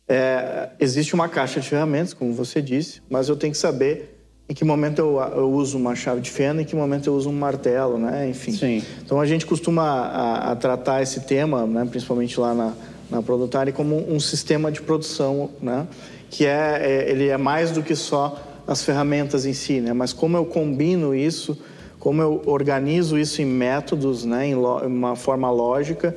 é, 0.08 0.70
existe 0.80 1.14
uma 1.14 1.28
caixa 1.28 1.60
de 1.60 1.68
ferramentas, 1.68 2.14
como 2.14 2.32
você 2.32 2.62
disse, 2.62 3.02
mas 3.10 3.28
eu 3.28 3.36
tenho 3.36 3.52
que 3.52 3.58
saber 3.58 4.26
em 4.48 4.54
que 4.54 4.64
momento 4.64 5.00
eu, 5.00 5.20
eu 5.36 5.52
uso 5.52 5.76
uma 5.76 5.94
chave 5.94 6.22
de 6.22 6.30
fenda, 6.30 6.62
em 6.62 6.64
que 6.64 6.74
momento 6.74 7.08
eu 7.08 7.14
uso 7.14 7.28
um 7.28 7.32
martelo, 7.34 7.98
né? 7.98 8.26
Enfim. 8.28 8.52
Sim. 8.52 8.82
Então 9.02 9.20
a 9.20 9.26
gente 9.26 9.44
costuma 9.44 9.82
a, 9.82 10.52
a 10.52 10.56
tratar 10.56 11.02
esse 11.02 11.20
tema, 11.20 11.66
né, 11.66 11.84
principalmente 11.84 12.40
lá 12.40 12.54
na, 12.54 12.72
na 13.10 13.22
Produtari, 13.22 13.70
como 13.70 13.96
um 14.10 14.18
sistema 14.18 14.72
de 14.72 14.80
produção, 14.80 15.50
né? 15.60 15.86
Que 16.30 16.46
é, 16.46 16.80
é 16.80 17.10
ele 17.10 17.28
é 17.28 17.36
mais 17.36 17.70
do 17.70 17.82
que 17.82 17.94
só 17.94 18.53
as 18.66 18.82
ferramentas 18.82 19.44
em 19.46 19.52
si, 19.52 19.80
né? 19.80 19.92
Mas 19.92 20.12
como 20.12 20.36
eu 20.36 20.44
combino 20.44 21.14
isso, 21.14 21.58
como 21.98 22.20
eu 22.20 22.42
organizo 22.46 23.18
isso 23.18 23.42
em 23.42 23.46
métodos, 23.46 24.24
né? 24.24 24.48
Em 24.48 24.54
uma 24.54 25.16
forma 25.16 25.50
lógica, 25.50 26.14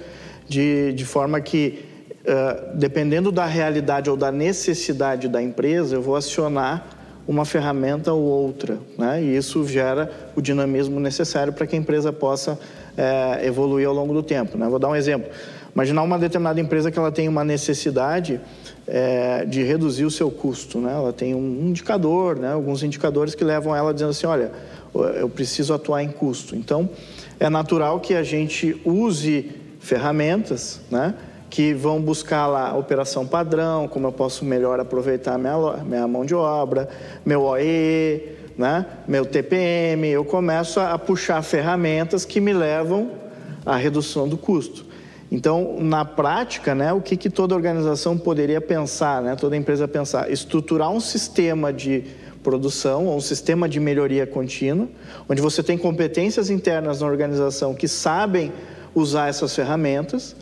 de, 0.47 0.93
de 0.93 1.05
forma 1.05 1.41
que, 1.41 1.85
uh, 2.21 2.77
dependendo 2.77 3.31
da 3.31 3.45
realidade 3.45 4.09
ou 4.09 4.15
da 4.15 4.31
necessidade 4.31 5.27
da 5.27 5.41
empresa, 5.41 5.95
eu 5.95 6.01
vou 6.01 6.15
acionar 6.15 6.87
uma 7.27 7.43
ferramenta 7.43 8.13
ou 8.13 8.21
outra, 8.21 8.77
né? 8.97 9.21
E 9.21 9.35
isso 9.35 9.67
gera 9.67 10.09
o 10.35 10.41
dinamismo 10.41 10.99
necessário 10.99 11.51
para 11.51 11.67
que 11.67 11.75
a 11.75 11.79
empresa 11.79 12.13
possa 12.13 12.57
evoluir 13.43 13.87
ao 13.87 13.93
longo 13.93 14.11
do 14.11 14.23
tempo, 14.23 14.57
né? 14.57 14.67
Vou 14.67 14.79
dar 14.79 14.87
um 14.87 14.95
exemplo. 14.95 15.29
Imaginar 15.75 16.01
uma 16.01 16.17
determinada 16.17 16.59
empresa 16.59 16.89
que 16.89 16.97
ela 16.97 17.11
tem 17.11 17.27
uma 17.27 17.43
necessidade 17.43 18.41
é, 18.87 19.43
de 19.45 19.61
reduzir 19.63 20.05
o 20.05 20.11
seu 20.11 20.31
custo. 20.31 20.79
Né? 20.79 20.93
Ela 20.93 21.11
tem 21.11 21.35
um 21.35 21.67
indicador, 21.67 22.37
né? 22.37 22.53
alguns 22.53 22.81
indicadores 22.81 23.35
que 23.35 23.43
levam 23.43 23.75
ela 23.75 23.93
dizendo 23.93 24.11
assim, 24.11 24.25
olha, 24.25 24.51
eu 25.15 25.29
preciso 25.29 25.73
atuar 25.73 26.01
em 26.01 26.09
custo. 26.09 26.55
Então, 26.55 26.89
é 27.39 27.49
natural 27.49 27.99
que 27.99 28.13
a 28.13 28.23
gente 28.23 28.79
use 28.85 29.51
ferramentas 29.79 30.79
né? 30.89 31.13
que 31.49 31.73
vão 31.73 32.01
buscar 32.01 32.47
lá 32.47 32.69
a 32.69 32.77
operação 32.77 33.25
padrão, 33.25 33.87
como 33.87 34.07
eu 34.07 34.11
posso 34.11 34.43
melhor 34.43 34.79
aproveitar 34.79 35.37
minha, 35.37 35.57
minha 35.85 36.07
mão 36.07 36.25
de 36.25 36.33
obra, 36.33 36.89
meu 37.25 37.43
OE, 37.43 38.37
né? 38.57 38.85
meu 39.07 39.25
TPM. 39.25 40.07
Eu 40.07 40.25
começo 40.25 40.79
a 40.79 40.97
puxar 40.97 41.41
ferramentas 41.41 42.25
que 42.25 42.39
me 42.39 42.53
levam 42.53 43.11
à 43.65 43.75
redução 43.75 44.27
do 44.27 44.37
custo. 44.37 44.86
Então, 45.31 45.77
na 45.79 46.05
prática, 46.05 46.73
né, 46.73 46.93
o 46.93 47.01
que, 47.01 47.17
que 47.17 47.29
toda 47.29 47.53
organização 47.53 48.17
poderia 48.17 48.61
pensar, 48.61 49.21
né, 49.21 49.35
toda 49.35 49.57
empresa 49.57 49.87
pensar? 49.87 50.31
Estruturar 50.31 50.89
um 50.89 51.01
sistema 51.01 51.73
de 51.73 52.03
produção, 52.41 53.07
ou 53.07 53.17
um 53.17 53.21
sistema 53.21 53.67
de 53.67 53.77
melhoria 53.77 54.25
contínua, 54.25 54.87
onde 55.27 55.41
você 55.41 55.61
tem 55.61 55.77
competências 55.77 56.49
internas 56.49 57.01
na 57.01 57.07
organização 57.07 57.73
que 57.73 57.89
sabem 57.89 58.53
usar 58.95 59.27
essas 59.27 59.53
ferramentas, 59.53 60.33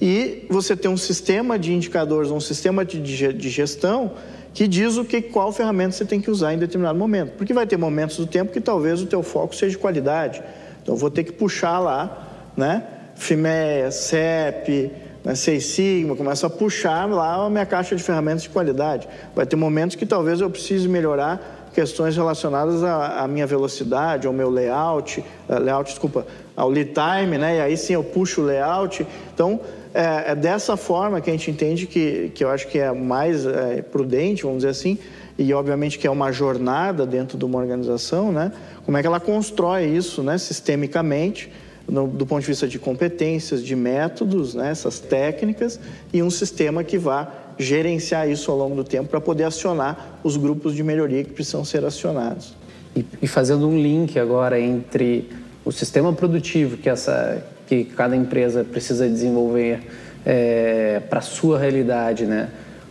e 0.00 0.46
você 0.48 0.74
tem 0.74 0.90
um 0.90 0.96
sistema 0.96 1.58
de 1.58 1.72
indicadores, 1.74 2.30
um 2.30 2.40
sistema 2.40 2.84
de 2.84 3.48
gestão 3.50 4.12
que 4.54 4.66
diz 4.66 4.96
o 4.96 5.04
que, 5.04 5.22
qual 5.22 5.52
ferramenta 5.52 5.92
você 5.92 6.04
tem 6.04 6.20
que 6.20 6.30
usar 6.30 6.52
em 6.52 6.58
determinado 6.58 6.98
momento. 6.98 7.32
Porque 7.36 7.54
vai 7.54 7.66
ter 7.66 7.76
momentos 7.76 8.16
do 8.16 8.26
tempo 8.26 8.52
que 8.52 8.60
talvez 8.60 9.00
o 9.00 9.06
teu 9.06 9.22
foco 9.22 9.54
seja 9.54 9.72
de 9.72 9.78
qualidade. 9.78 10.42
Então, 10.82 10.96
vou 10.96 11.10
ter 11.10 11.24
que 11.24 11.32
puxar 11.32 11.78
lá, 11.78 12.50
né? 12.56 12.84
FIMEA, 13.22 13.90
CEP, 13.92 14.90
né, 15.24 15.34
Seis 15.36 15.66
Sigma, 15.66 16.16
começo 16.16 16.44
a 16.44 16.50
puxar 16.50 17.08
lá 17.08 17.46
a 17.46 17.48
minha 17.48 17.64
caixa 17.64 17.94
de 17.94 18.02
ferramentas 18.02 18.42
de 18.42 18.48
qualidade. 18.48 19.08
Vai 19.34 19.46
ter 19.46 19.54
momentos 19.54 19.94
que 19.94 20.04
talvez 20.04 20.40
eu 20.40 20.50
precise 20.50 20.88
melhorar 20.88 21.70
questões 21.72 22.16
relacionadas 22.16 22.82
à, 22.82 23.22
à 23.22 23.28
minha 23.28 23.46
velocidade, 23.46 24.26
ao 24.26 24.32
meu 24.32 24.50
layout, 24.50 25.20
uh, 25.48 25.58
layout, 25.58 25.90
desculpa, 25.90 26.26
ao 26.56 26.68
lead 26.68 26.92
time, 26.92 27.38
né? 27.38 27.58
E 27.58 27.60
aí 27.60 27.76
sim 27.76 27.94
eu 27.94 28.02
puxo 28.02 28.42
o 28.42 28.44
layout. 28.44 29.06
Então, 29.32 29.60
é, 29.94 30.32
é 30.32 30.34
dessa 30.34 30.76
forma 30.76 31.20
que 31.20 31.30
a 31.30 31.32
gente 31.32 31.50
entende 31.50 31.86
que, 31.86 32.32
que 32.34 32.42
eu 32.42 32.50
acho 32.50 32.66
que 32.66 32.78
é 32.78 32.92
mais 32.92 33.46
é, 33.46 33.82
prudente, 33.82 34.42
vamos 34.42 34.58
dizer 34.58 34.70
assim, 34.70 34.98
e 35.38 35.54
obviamente 35.54 35.98
que 35.98 36.06
é 36.06 36.10
uma 36.10 36.32
jornada 36.32 37.06
dentro 37.06 37.38
de 37.38 37.44
uma 37.44 37.58
organização, 37.58 38.32
né? 38.32 38.52
Como 38.84 38.98
é 38.98 39.00
que 39.00 39.06
ela 39.06 39.20
constrói 39.20 39.86
isso, 39.86 40.22
né, 40.22 40.36
sistemicamente, 40.36 41.50
no, 41.88 42.06
do 42.06 42.26
ponto 42.26 42.40
de 42.40 42.46
vista 42.46 42.66
de 42.66 42.78
competências, 42.78 43.62
de 43.62 43.74
métodos, 43.74 44.54
né, 44.54 44.70
essas 44.70 44.98
técnicas, 44.98 45.78
e 46.12 46.22
um 46.22 46.30
sistema 46.30 46.84
que 46.84 46.98
vá 46.98 47.32
gerenciar 47.58 48.28
isso 48.28 48.50
ao 48.50 48.56
longo 48.56 48.74
do 48.74 48.84
tempo 48.84 49.08
para 49.08 49.20
poder 49.20 49.44
acionar 49.44 50.18
os 50.22 50.36
grupos 50.36 50.74
de 50.74 50.82
melhoria 50.82 51.22
que 51.22 51.30
precisam 51.30 51.64
ser 51.64 51.84
acionados. 51.84 52.54
E, 52.94 53.04
e 53.22 53.26
fazendo 53.26 53.68
um 53.68 53.80
link 53.80 54.18
agora 54.18 54.60
entre 54.60 55.28
o 55.64 55.72
sistema 55.72 56.12
produtivo 56.12 56.76
que, 56.76 56.88
essa, 56.88 57.44
que 57.66 57.84
cada 57.84 58.16
empresa 58.16 58.64
precisa 58.64 59.08
desenvolver 59.08 59.80
é, 60.24 61.00
para 61.08 61.18
a 61.18 61.22
sua 61.22 61.58
realidade, 61.58 62.26
né, 62.26 62.48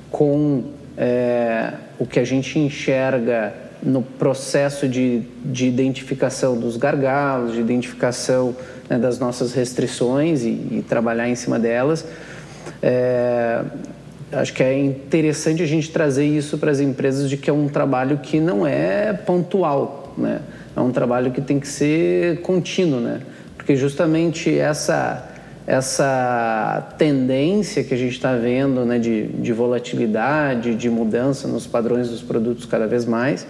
com 0.10 0.64
é, 0.98 1.74
o 2.00 2.06
que 2.06 2.20
a 2.20 2.24
gente 2.24 2.60
enxerga 2.60 3.54
no 3.82 4.02
processo 4.02 4.88
de, 4.88 5.24
de 5.44 5.68
identificação 5.68 6.58
dos 6.58 6.78
gargalos, 6.78 7.54
de 7.54 7.60
identificação 7.60 8.56
né, 8.90 8.98
das 8.98 9.18
nossas 9.18 9.54
restrições 9.54 10.44
e, 10.44 10.50
e, 10.50 10.86
trabalhar 10.88 11.28
em 11.28 11.36
cima 11.36 11.58
delas. 11.58 12.06
É, 12.82 13.64
acho 14.32 14.54
que 14.54 14.62
é 14.62 14.78
interessante 14.78 15.64
a 15.64 15.66
gente 15.66 15.92
trazer 15.92 16.26
isso 16.26 16.58
para 16.58 16.72
as 16.72 16.80
empresas 16.80 17.30
de 17.30 17.38
que 17.38 17.50
é 17.50 17.54
um 17.54 17.68
trabalho 17.68 18.20
que 18.20 18.40
não 18.40 18.66
é 18.66 19.14
pontual, 19.14 20.14
né? 20.18 20.42
É 20.76 20.80
um 20.80 20.92
trabalho 20.92 21.32
que 21.32 21.42
tem 21.42 21.60
que 21.60 21.68
ser 21.68 22.42
contínuo, 22.42 23.00
né? 23.00 23.22
Porque 23.58 23.76
justamente 23.76 24.58
essa 24.58 25.28
essa 25.68 26.94
tendência 26.98 27.84
que 27.84 27.94
a 27.94 27.98
gente 27.98 28.14
está 28.14 28.36
vendo 28.36 28.84
né, 28.84 28.98
de, 28.98 29.28
de 29.28 29.54
volatilidade, 29.54 30.76
de 30.76 30.90
mudança 30.90 31.48
nos 31.48 31.68
padrões 31.68 32.10
dos 32.10 32.22
produtos 32.22 32.66
cada 32.66 32.88
vez 32.88 33.06
mais, 33.06 33.46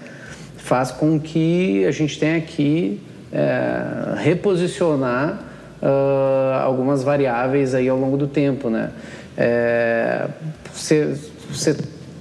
faz 0.64 0.92
com 0.92 1.20
que 1.20 1.86
a 1.86 1.92
gente 1.92 2.18
tenha 2.20 2.40
que 2.40 3.02
é, 3.32 4.16
reposicionar 4.18 5.42
uh, 5.82 6.54
algumas 6.64 7.04
variáveis 7.04 7.74
aí 7.74 7.90
ao 7.90 7.98
longo 7.98 8.16
do 8.16 8.28
tempo, 8.28 8.70
né? 8.70 8.92
É, 9.38 10.28
você, 10.72 11.16
você 11.50 11.76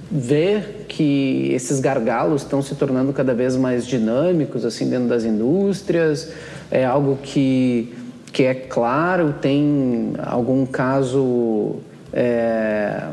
vê 0.09 0.61
que 0.87 1.51
esses 1.53 1.79
gargalos 1.79 2.41
estão 2.41 2.61
se 2.61 2.75
tornando 2.75 3.13
cada 3.13 3.33
vez 3.33 3.55
mais 3.55 3.85
dinâmicos 3.85 4.65
assim 4.65 4.89
dentro 4.89 5.07
das 5.07 5.23
indústrias, 5.23 6.31
é 6.69 6.83
algo 6.83 7.19
que, 7.21 7.93
que 8.33 8.43
é 8.43 8.53
claro, 8.53 9.35
tem 9.41 10.13
algum 10.23 10.65
caso 10.65 11.75
é, 12.11 13.03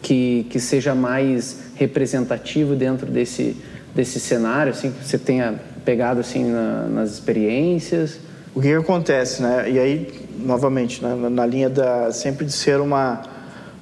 que, 0.00 0.46
que 0.48 0.60
seja 0.60 0.94
mais 0.94 1.64
representativo 1.74 2.74
dentro 2.74 3.06
desse, 3.06 3.56
desse 3.96 4.20
cenário, 4.20 4.70
assim, 4.70 4.92
que 4.92 5.04
você 5.04 5.18
tenha 5.18 5.58
pegado 5.84 6.20
assim 6.20 6.44
na, 6.44 6.82
nas 6.82 7.12
experiências? 7.12 8.20
O 8.54 8.60
que, 8.60 8.68
que, 8.68 8.74
acontece, 8.74 9.42
né? 9.42 9.68
E 9.70 9.78
aí, 9.78 10.12
novamente, 10.38 11.02
né? 11.02 11.28
na 11.30 11.44
linha 11.44 11.68
da 11.68 12.12
sempre 12.12 12.44
de 12.44 12.52
ser 12.52 12.80
uma 12.80 13.22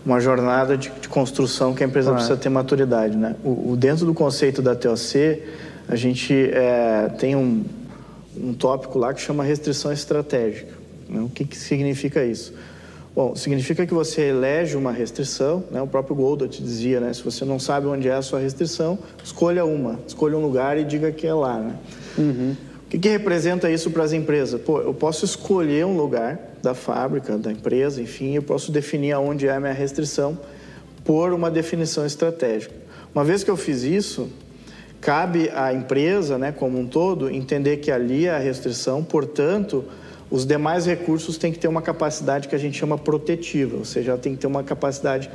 uma 0.05 0.21
jornada 0.21 0.77
de, 0.77 0.91
de 1.01 1.09
construção 1.09 1.75
que 1.75 1.83
a 1.83 1.87
empresa 1.87 2.11
ah. 2.11 2.15
precisa 2.15 2.37
ter 2.37 2.51
maturidade, 2.51 3.17
né? 3.17 3.35
O, 3.43 3.71
o, 3.73 3.77
dentro 3.77 4.05
do 4.05 4.13
conceito 4.13 4.61
da 4.61 4.75
TOC, 4.75 5.43
a 5.89 5.97
gente 5.97 6.35
é, 6.53 7.09
tem 7.19 7.35
um, 7.35 7.65
um 8.37 8.53
tópico 8.53 8.99
lá 8.99 9.15
que 9.15 9.21
chama 9.23 9.43
restrição 9.43 9.91
estratégica. 9.91 10.73
Né? 11.09 11.21
O 11.21 11.31
que, 11.31 11.47
que 11.47 11.57
significa 11.57 12.23
isso? 12.23 12.53
Bom, 13.15 13.37
significa 13.37 13.87
que 13.87 13.95
você 13.95 14.23
elege 14.23 14.77
uma 14.77 14.91
restrição, 14.91 15.63
né? 15.71 15.81
o 15.81 15.87
próprio 15.87 16.17
Golda 16.17 16.49
te 16.49 16.61
dizia, 16.61 16.99
né? 16.99 17.13
se 17.13 17.23
você 17.23 17.45
não 17.45 17.61
sabe 17.61 17.87
onde 17.87 18.09
é 18.09 18.15
a 18.15 18.23
sua 18.23 18.41
restrição, 18.41 18.99
escolha 19.23 19.65
uma, 19.65 20.01
escolha 20.05 20.37
um 20.37 20.43
lugar 20.43 20.77
e 20.77 20.85
diga 20.85 21.13
que 21.13 21.25
é 21.25 21.33
lá. 21.33 21.61
Né? 21.61 21.77
Uhum. 22.19 22.57
O 22.87 22.89
que, 22.91 22.99
que 22.99 23.09
representa 23.09 23.71
isso 23.71 23.89
para 23.93 24.03
as 24.03 24.13
empresas? 24.13 24.61
Pô, 24.61 24.81
eu 24.81 24.93
posso 24.93 25.25
escolher 25.25 25.87
um 25.87 25.97
lugar 25.97 26.57
da 26.61 26.75
fábrica, 26.75 27.39
da 27.39 27.53
empresa, 27.53 28.03
enfim, 28.03 28.35
eu 28.35 28.43
posso 28.43 28.73
definir 28.73 29.13
aonde 29.13 29.47
é 29.47 29.55
a 29.55 29.61
minha 29.61 29.73
restrição 29.73 30.37
por 31.05 31.33
uma 31.33 31.53
definição 31.53 32.05
estratégica. 32.05 32.75
Uma 33.15 33.23
vez 33.23 33.45
que 33.45 33.51
eu 33.51 33.57
fiz 33.57 33.85
isso, 33.85 34.29
cabe 35.01 35.51
à 35.55 35.73
empresa, 35.73 36.37
né, 36.37 36.51
como 36.51 36.81
um 36.81 36.87
todo, 36.87 37.31
entender 37.31 37.77
que 37.77 37.93
ali 37.93 38.27
é 38.27 38.31
a 38.31 38.39
restrição, 38.39 39.05
portanto, 39.05 39.85
os 40.35 40.45
demais 40.45 40.85
recursos 40.85 41.39
têm 41.39 41.53
que 41.53 41.61
ter 41.61 41.69
uma 41.69 41.81
capacidade 41.81 42.49
que 42.49 42.57
a 42.57 42.59
gente 42.59 42.77
chama 42.77 42.99
protetiva, 42.99 43.77
ou 43.77 43.85
seja, 43.85 44.19
tem 44.19 44.35
que 44.35 44.41
ter 44.41 44.49
uma 44.49 44.65
capacidade 44.65 45.31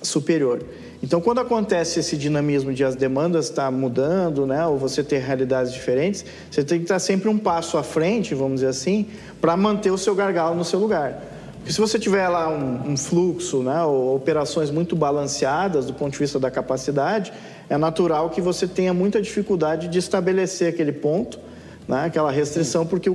superior. 0.00 0.62
Então, 1.02 1.20
quando 1.20 1.40
acontece 1.40 1.98
esse 1.98 2.16
dinamismo 2.16 2.72
de 2.72 2.84
as 2.84 2.94
demandas 2.94 3.46
estar 3.46 3.64
tá 3.64 3.70
mudando, 3.72 4.46
né, 4.46 4.64
ou 4.64 4.78
você 4.78 5.02
ter 5.02 5.18
realidades 5.18 5.72
diferentes, 5.72 6.24
você 6.48 6.62
tem 6.62 6.78
que 6.78 6.84
estar 6.84 7.00
sempre 7.00 7.28
um 7.28 7.36
passo 7.36 7.76
à 7.76 7.82
frente, 7.82 8.32
vamos 8.32 8.60
dizer 8.60 8.68
assim, 8.68 9.08
para 9.40 9.56
manter 9.56 9.90
o 9.90 9.98
seu 9.98 10.14
gargalo 10.14 10.54
no 10.54 10.64
seu 10.64 10.78
lugar. 10.78 11.20
Porque 11.56 11.72
se 11.72 11.80
você 11.80 11.98
tiver 11.98 12.28
lá 12.28 12.48
um, 12.48 12.92
um 12.92 12.96
fluxo, 12.96 13.60
né, 13.60 13.82
ou 13.82 14.14
operações 14.14 14.70
muito 14.70 14.94
balanceadas 14.94 15.86
do 15.86 15.94
ponto 15.94 16.12
de 16.12 16.18
vista 16.20 16.38
da 16.38 16.48
capacidade, 16.48 17.32
é 17.68 17.76
natural 17.76 18.30
que 18.30 18.40
você 18.40 18.68
tenha 18.68 18.94
muita 18.94 19.20
dificuldade 19.20 19.88
de 19.88 19.98
estabelecer 19.98 20.68
aquele 20.68 20.92
ponto, 20.92 21.40
né, 21.88 22.04
aquela 22.04 22.30
restrição, 22.30 22.86
porque 22.86 23.10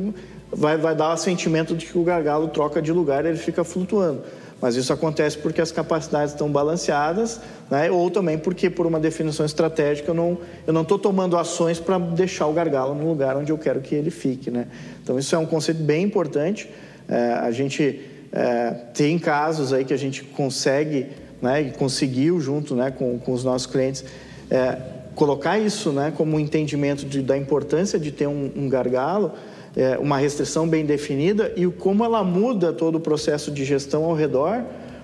vai, 0.52 0.78
vai 0.78 0.96
dar 0.96 1.14
o 1.14 1.18
sentimento 1.18 1.76
de 1.76 1.86
que 1.86 1.98
o 1.98 2.04
gargalo 2.04 2.48
troca 2.48 2.82
de 2.82 2.92
lugar 2.92 3.26
e 3.26 3.30
ele 3.30 3.38
fica 3.38 3.64
flutuando. 3.64 4.22
Mas 4.62 4.76
isso 4.76 4.92
acontece 4.92 5.38
porque 5.38 5.62
as 5.62 5.72
capacidades 5.72 6.34
estão 6.34 6.52
balanceadas, 6.52 7.40
né? 7.72 7.90
ou 7.90 8.12
também 8.12 8.38
porque, 8.38 8.70
por 8.70 8.86
uma 8.86 9.00
definição 9.00 9.46
estratégica, 9.46 10.12
eu 10.12 10.14
não 10.14 10.34
estou 10.68 10.74
não 10.74 10.84
tomando 10.84 11.38
ações 11.38 11.80
para 11.80 11.98
deixar 11.98 12.46
o 12.48 12.54
gargalo 12.54 12.94
no 12.94 13.08
lugar 13.08 13.38
onde 13.38 13.52
eu 13.52 13.58
quero 13.58 13.80
que 13.80 13.96
ele 13.96 14.12
fique. 14.12 14.52
Né? 14.52 14.68
Então, 15.02 15.18
isso 15.18 15.34
é 15.34 15.38
um 15.38 15.46
conceito 15.46 15.82
bem 15.82 16.04
importante. 16.04 16.70
É, 17.08 17.34
a 17.36 17.52
gente 17.52 18.02
é, 18.34 18.72
tem 18.94 19.18
casos 19.18 19.72
aí 19.72 19.86
que 19.86 19.94
a 19.94 19.98
gente 19.98 20.24
consegue, 20.24 21.08
né, 21.42 21.62
e 21.62 21.72
conseguiu, 21.72 22.42
junto 22.42 22.76
né, 22.76 22.92
com, 22.92 23.18
com 23.18 23.32
os 23.32 23.46
nossos 23.46 23.66
clientes, 23.66 24.04
é, 24.52 24.78
colocar 25.16 25.58
isso 25.58 25.92
né, 25.92 26.14
como 26.16 26.36
um 26.36 26.40
entendimento 26.40 27.06
de, 27.06 27.22
da 27.22 27.38
importância 27.38 27.98
de 27.98 28.12
ter 28.12 28.28
um, 28.28 28.52
um 28.56 28.70
gargalo 28.70 29.32
é, 29.76 29.98
uma 29.98 30.18
restrição 30.18 30.68
bem 30.68 30.86
definida 30.86 31.52
e 31.56 31.66
como 31.68 32.04
ela 32.04 32.24
muda 32.24 32.74
todo 32.74 32.96
o 32.96 33.00
processo 33.00 33.52
de 33.52 33.64
gestão 33.64 34.04
ao 34.04 34.14
redor, 34.14 34.64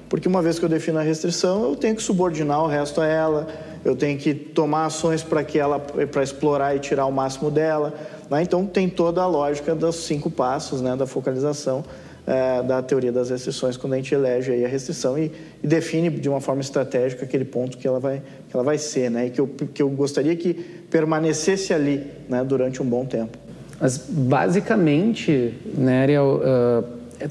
porque 0.10 0.28
uma 0.28 0.42
vez 0.42 0.60
que 0.60 0.66
eu 0.66 0.70
defino 0.70 1.00
a 1.00 1.02
restrição, 1.02 1.64
eu 1.64 1.76
tenho 1.76 1.96
que 1.96 2.04
subordinar 2.04 2.64
o 2.64 2.68
resto 2.68 3.02
a 3.02 3.08
ela, 3.08 3.48
eu 3.84 3.96
tenho 3.96 4.18
que 4.18 4.34
tomar 4.34 4.86
ações 4.86 5.22
para 5.24 5.44
que 5.44 5.60
ela 5.60 5.80
para 5.80 6.24
explorar 6.24 6.76
e 6.76 6.80
tirar 6.80 7.06
o 7.06 7.12
máximo 7.12 7.52
dela. 7.52 7.94
Né? 8.30 8.42
Então 8.42 8.66
tem 8.66 8.90
toda 8.90 9.22
a 9.22 9.28
lógica 9.28 9.76
dos 9.76 9.96
cinco 9.98 10.30
passos 10.30 10.82
né, 10.82 10.96
da 10.96 11.06
focalização 11.06 11.84
é, 12.28 12.64
da 12.64 12.82
teoria 12.82 13.12
das 13.12 13.30
restrições 13.30 13.78
quando 13.78 13.94
a 13.94 13.98
gente 13.98 14.14
elege 14.14 14.66
a 14.66 14.68
restrição 14.68 15.18
e, 15.18 15.32
e, 15.64 15.68
define 15.68 16.10
de 16.10 16.28
uma 16.28 16.42
forma 16.42 16.62
estratégica 16.62 17.24
aquele 17.24 17.46
ponto 17.46 17.78
que 17.78 17.88
ela 17.88 18.00
vai 18.00 18.22
que 18.50 18.56
ela 18.56 18.64
vai 18.64 18.78
ser, 18.78 19.12
né? 19.12 19.28
E 19.28 19.30
que 19.30 19.40
eu, 19.40 19.48
que 19.48 19.82
eu 19.82 19.90
gostaria 19.90 20.36
que 20.36 20.54
permanecesse 20.90 21.74
ali, 21.74 22.04
né? 22.28 22.44
Durante 22.44 22.82
um 22.82 22.86
bom 22.86 23.06
tempo. 23.06 23.45
Mas, 23.80 23.98
basicamente, 24.08 25.54
né, 25.78 26.04
Ariel, 26.04 26.42
uh, 26.42 27.30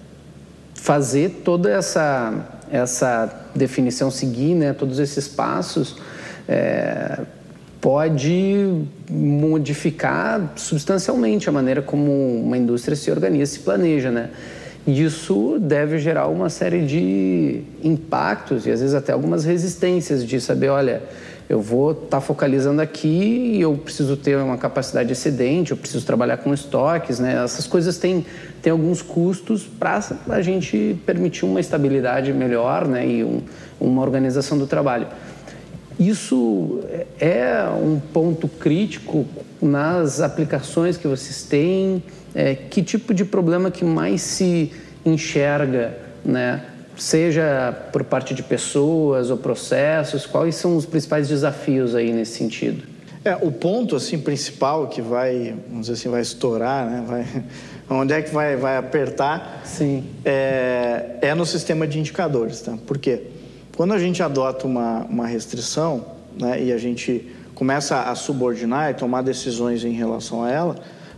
fazer 0.75 1.41
toda 1.45 1.71
essa, 1.71 2.61
essa 2.71 3.47
definição, 3.55 4.11
seguir 4.11 4.55
né, 4.55 4.73
todos 4.73 4.99
esses 4.99 5.27
passos, 5.27 5.97
é, 6.47 7.21
pode 7.81 8.83
modificar 9.11 10.53
substancialmente 10.57 11.49
a 11.49 11.53
maneira 11.53 11.81
como 11.81 12.41
uma 12.43 12.57
indústria 12.57 12.97
se 12.97 13.11
organiza, 13.11 13.53
se 13.53 13.61
planeja, 13.61 14.11
né? 14.11 14.31
Isso 14.87 15.57
deve 15.59 15.99
gerar 15.99 16.29
uma 16.29 16.51
série 16.51 16.85
de 16.85 17.63
impactos 17.83 18.67
e 18.67 18.71
às 18.71 18.81
vezes 18.81 18.95
até 18.95 19.13
algumas 19.13 19.45
resistências 19.45 20.23
de 20.23 20.39
saber, 20.39 20.69
olha, 20.69 21.03
eu 21.49 21.61
vou 21.61 21.93
estar 21.93 22.07
tá 22.09 22.21
focalizando 22.21 22.81
aqui 22.81 23.57
e 23.57 23.61
eu 23.61 23.77
preciso 23.77 24.17
ter 24.17 24.37
uma 24.39 24.57
capacidade 24.57 25.13
excedente, 25.13 25.73
eu 25.73 25.77
preciso 25.77 26.05
trabalhar 26.05 26.39
com 26.39 26.55
estoques, 26.55 27.19
né? 27.19 27.43
Essas 27.45 27.67
coisas 27.67 27.99
têm, 27.99 28.25
têm 28.63 28.71
alguns 28.71 29.03
custos 29.03 29.63
para 29.63 30.01
a 30.29 30.41
gente 30.41 30.97
permitir 31.05 31.45
uma 31.45 31.61
estabilidade 31.61 32.33
melhor, 32.33 32.89
né? 32.89 33.07
E 33.07 33.25
um, 33.25 33.43
uma 33.79 34.01
organização 34.01 34.57
do 34.57 34.67
trabalho. 34.67 35.07
Isso 35.99 36.81
é 37.21 37.63
um 37.81 38.01
ponto 38.01 38.49
crítico 38.49 39.27
nas 39.61 40.21
aplicações 40.21 40.97
que 40.97 41.07
vocês 41.07 41.43
têm. 41.43 42.03
É, 42.35 42.55
que 42.55 42.83
tipo 42.83 43.15
de 43.15 43.25
problema 43.25 43.71
que 43.71 43.85
mais 43.85 44.21
se 44.23 44.73
enxerga, 45.05 45.97
né? 46.25 46.63
Seja 46.97 47.73
por 47.93 48.05
parte 48.05 48.35
de 48.35 48.43
pessoas 48.43 49.31
ou 49.31 49.37
processos? 49.37 50.27
Quais 50.27 50.55
são 50.55 50.77
os 50.77 50.87
principais 50.87 51.29
desafios 51.29 51.95
aí 51.95 52.13
nesse 52.13 52.37
sentido? 52.39 52.95
É, 53.25 53.35
o 53.37 53.51
ponto 53.51 53.97
assim 53.97 54.19
principal 54.19 54.89
que 54.89 55.01
vai, 55.01 55.55
vamos 55.69 55.87
dizer 55.87 55.95
assim, 55.95 56.09
vai 56.11 56.21
estourar, 56.21 56.87
né? 56.87 57.05
Vai, 57.07 57.45
onde 57.89 58.13
é 58.13 58.21
que 58.21 58.33
vai, 58.33 58.57
vai 58.57 58.77
apertar? 58.77 59.63
Sim. 59.65 60.05
É, 60.25 61.17
é 61.23 61.35
no 61.35 61.47
sistema 61.47 61.87
de 61.87 61.99
indicadores, 61.99 62.61
tá? 62.61 62.77
Por 62.87 62.99
quê? 62.99 63.23
Quando 63.77 63.95
a 63.95 63.99
gente 63.99 64.23
adota 64.23 64.67
uma, 64.67 65.05
uma 65.05 65.27
restrição, 65.27 66.05
né, 66.39 66.63
e 66.63 66.73
a 66.73 66.79
gente 66.79 67.35
começa 67.55 68.03
a 68.03 68.15
subordinar 68.15 68.91
e 68.91 68.95
tomar 68.95 69.23
decisões 69.23 69.85
em 69.85 69.93
relação 69.93 70.45
a 70.45 70.51
ela, 70.51 70.77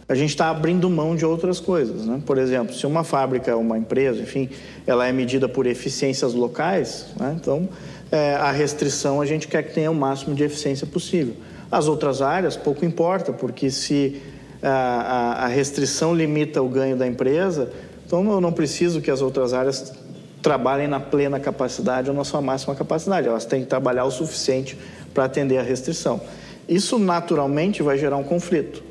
a 0.08 0.14
gente 0.14 0.30
está 0.30 0.50
abrindo 0.50 0.88
mão 0.88 1.16
de 1.16 1.26
outras 1.26 1.58
coisas. 1.58 2.06
Né? 2.06 2.20
Por 2.24 2.38
exemplo, 2.38 2.74
se 2.74 2.86
uma 2.86 3.02
fábrica, 3.02 3.56
uma 3.56 3.76
empresa, 3.76 4.20
enfim, 4.20 4.48
ela 4.86 5.06
é 5.06 5.12
medida 5.12 5.48
por 5.48 5.66
eficiências 5.66 6.32
locais, 6.32 7.06
né? 7.18 7.36
então 7.40 7.68
é, 8.10 8.34
a 8.34 8.52
restrição 8.52 9.20
a 9.20 9.26
gente 9.26 9.48
quer 9.48 9.62
que 9.64 9.74
tenha 9.74 9.90
o 9.90 9.94
máximo 9.94 10.34
de 10.34 10.44
eficiência 10.44 10.86
possível. 10.86 11.34
As 11.70 11.88
outras 11.88 12.22
áreas, 12.22 12.56
pouco 12.56 12.84
importa, 12.84 13.32
porque 13.32 13.70
se 13.70 14.22
a, 14.62 14.70
a, 14.70 15.44
a 15.44 15.46
restrição 15.48 16.14
limita 16.14 16.62
o 16.62 16.68
ganho 16.68 16.96
da 16.96 17.06
empresa, 17.06 17.70
então 18.06 18.30
eu 18.30 18.40
não 18.40 18.52
preciso 18.52 19.00
que 19.00 19.10
as 19.10 19.20
outras 19.20 19.52
áreas 19.52 19.92
trabalhem 20.40 20.86
na 20.86 21.00
plena 21.00 21.40
capacidade 21.40 22.08
ou 22.08 22.14
na 22.14 22.22
sua 22.22 22.40
máxima 22.40 22.76
capacidade. 22.76 23.26
Elas 23.26 23.44
têm 23.44 23.62
que 23.62 23.66
trabalhar 23.66 24.04
o 24.04 24.12
suficiente 24.12 24.78
para 25.12 25.24
atender 25.24 25.58
a 25.58 25.62
restrição. 25.62 26.20
Isso 26.68 27.00
naturalmente 27.00 27.82
vai 27.82 27.98
gerar 27.98 28.16
um 28.16 28.22
conflito. 28.22 28.85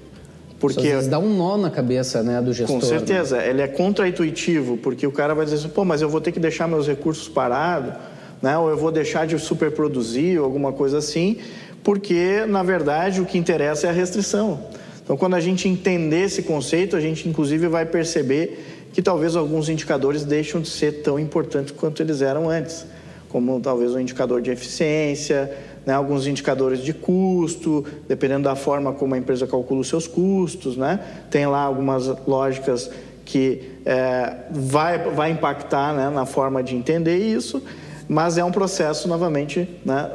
Porque 0.60 0.80
Às 0.80 0.94
vezes 0.94 1.08
dá 1.08 1.20
um 1.20 1.36
nó 1.36 1.58
na 1.58 1.70
cabeça 1.70 2.24
né, 2.24 2.41
do 2.41 2.54
gestor. 2.54 2.80
Com 2.80 2.86
certeza, 2.86 3.38
né? 3.38 3.50
ele 3.50 3.62
é 3.62 3.68
contraintuitivo, 3.68 4.78
porque 4.78 5.06
o 5.06 5.12
cara 5.12 5.36
vai 5.36 5.46
dizer 5.46 5.58
assim, 5.58 5.70
pô, 5.70 5.84
mas 5.84 6.02
eu 6.02 6.10
vou 6.10 6.22
ter 6.22 6.32
que 6.32 6.39
deixar 6.39 6.68
meus 6.68 6.88
recursos 6.88 7.28
parados, 7.28 7.94
né, 8.41 8.58
ou 8.58 8.70
eu 8.70 8.78
vou 8.78 8.91
deixar 8.91 9.28
de 9.28 9.38
superproduzir, 9.38 10.39
ou 10.39 10.46
alguma 10.46 10.72
coisa 10.72 10.98
assim, 11.00 11.38
porque, 11.84 12.46
na 12.48 12.63
verdade, 12.63 13.22
o 13.22 13.26
que 13.26 13.38
interessa 13.38 13.88
é 13.88 13.89
a 13.89 13.94
restrição. 13.94 14.60
Então, 15.04 15.15
quando 15.15 15.36
a 15.36 15.39
gente 15.39 15.68
entender 15.68 16.24
esse 16.24 16.41
conceito, 16.41 16.96
a 16.96 17.00
gente, 17.00 17.30
inclusive, 17.30 17.68
vai 17.68 17.86
perceber 17.86 18.88
que 18.91 19.02
talvez 19.02 19.36
alguns 19.36 19.70
indicadores 19.70 20.24
deixam 20.24 20.62
de 20.62 20.70
ser 20.70 21.04
tão 21.04 21.20
importantes 21.20 21.72
quanto 21.78 22.02
eles 22.02 22.22
eram 22.22 22.50
antes, 22.50 22.86
como 23.30 23.60
talvez 23.60 23.94
o 23.94 24.00
indicador 24.00 24.41
de 24.41 24.50
eficiência, 24.50 25.52
né, 25.86 25.93
alguns 25.93 26.26
indicadores 26.28 26.80
de 26.80 26.93
custo, 26.93 27.86
dependendo 28.08 28.43
da 28.43 28.56
forma 28.56 28.91
como 28.93 29.13
a 29.15 29.17
empresa 29.17 29.45
calcula 29.45 29.82
os 29.82 29.88
seus 29.88 30.08
custos. 30.08 30.76
Né? 30.76 31.00
Tem 31.30 31.45
lá 31.45 31.62
algumas 31.62 32.08
lógicas 32.28 32.89
que 33.24 33.71
é, 33.86 34.36
vai, 34.52 34.98
vai 35.10 35.32
impactar 35.32 35.93
né, 35.93 36.10
na 36.10 36.26
forma 36.26 36.63
de 36.63 36.76
entender 36.76 37.17
isso, 37.17 37.62
mas 38.08 38.38
é 38.38 38.43
um 38.43 38.52
processo, 38.52 39.08
novamente, 39.08 39.67
né, 39.84 40.12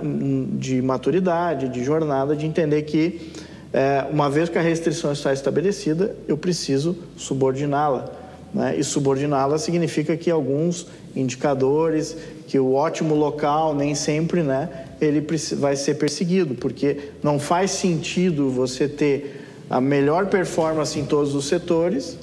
de 0.52 0.80
maturidade, 0.80 1.68
de 1.68 1.83
jornada, 1.83 2.37
de 2.37 2.46
entender 2.46 2.83
que, 2.83 3.33
é, 3.72 4.06
uma 4.11 4.30
vez 4.30 4.48
que 4.48 4.56
a 4.56 4.62
restrição 4.62 5.12
está 5.12 5.33
estabelecida, 5.33 6.14
eu 6.28 6.37
preciso 6.37 6.96
subordiná-la. 7.16 8.11
Né? 8.54 8.76
E 8.76 8.85
subordiná-la 8.85 9.59
significa 9.59 10.16
que 10.16 10.30
alguns 10.30 10.87
indicadores, 11.14 12.16
que 12.46 12.59
o 12.59 12.74
ótimo 12.74 13.14
local 13.14 13.74
nem 13.74 13.94
sempre 13.94 14.42
né, 14.42 14.68
ele 15.00 15.24
vai 15.56 15.76
ser 15.76 15.94
perseguido, 15.94 16.54
porque 16.54 17.12
não 17.22 17.38
faz 17.38 17.70
sentido 17.70 18.50
você 18.50 18.86
ter 18.86 19.46
a 19.68 19.80
melhor 19.80 20.26
performance 20.26 20.98
em 20.98 21.04
todos 21.04 21.34
os 21.34 21.46
setores 21.46 22.18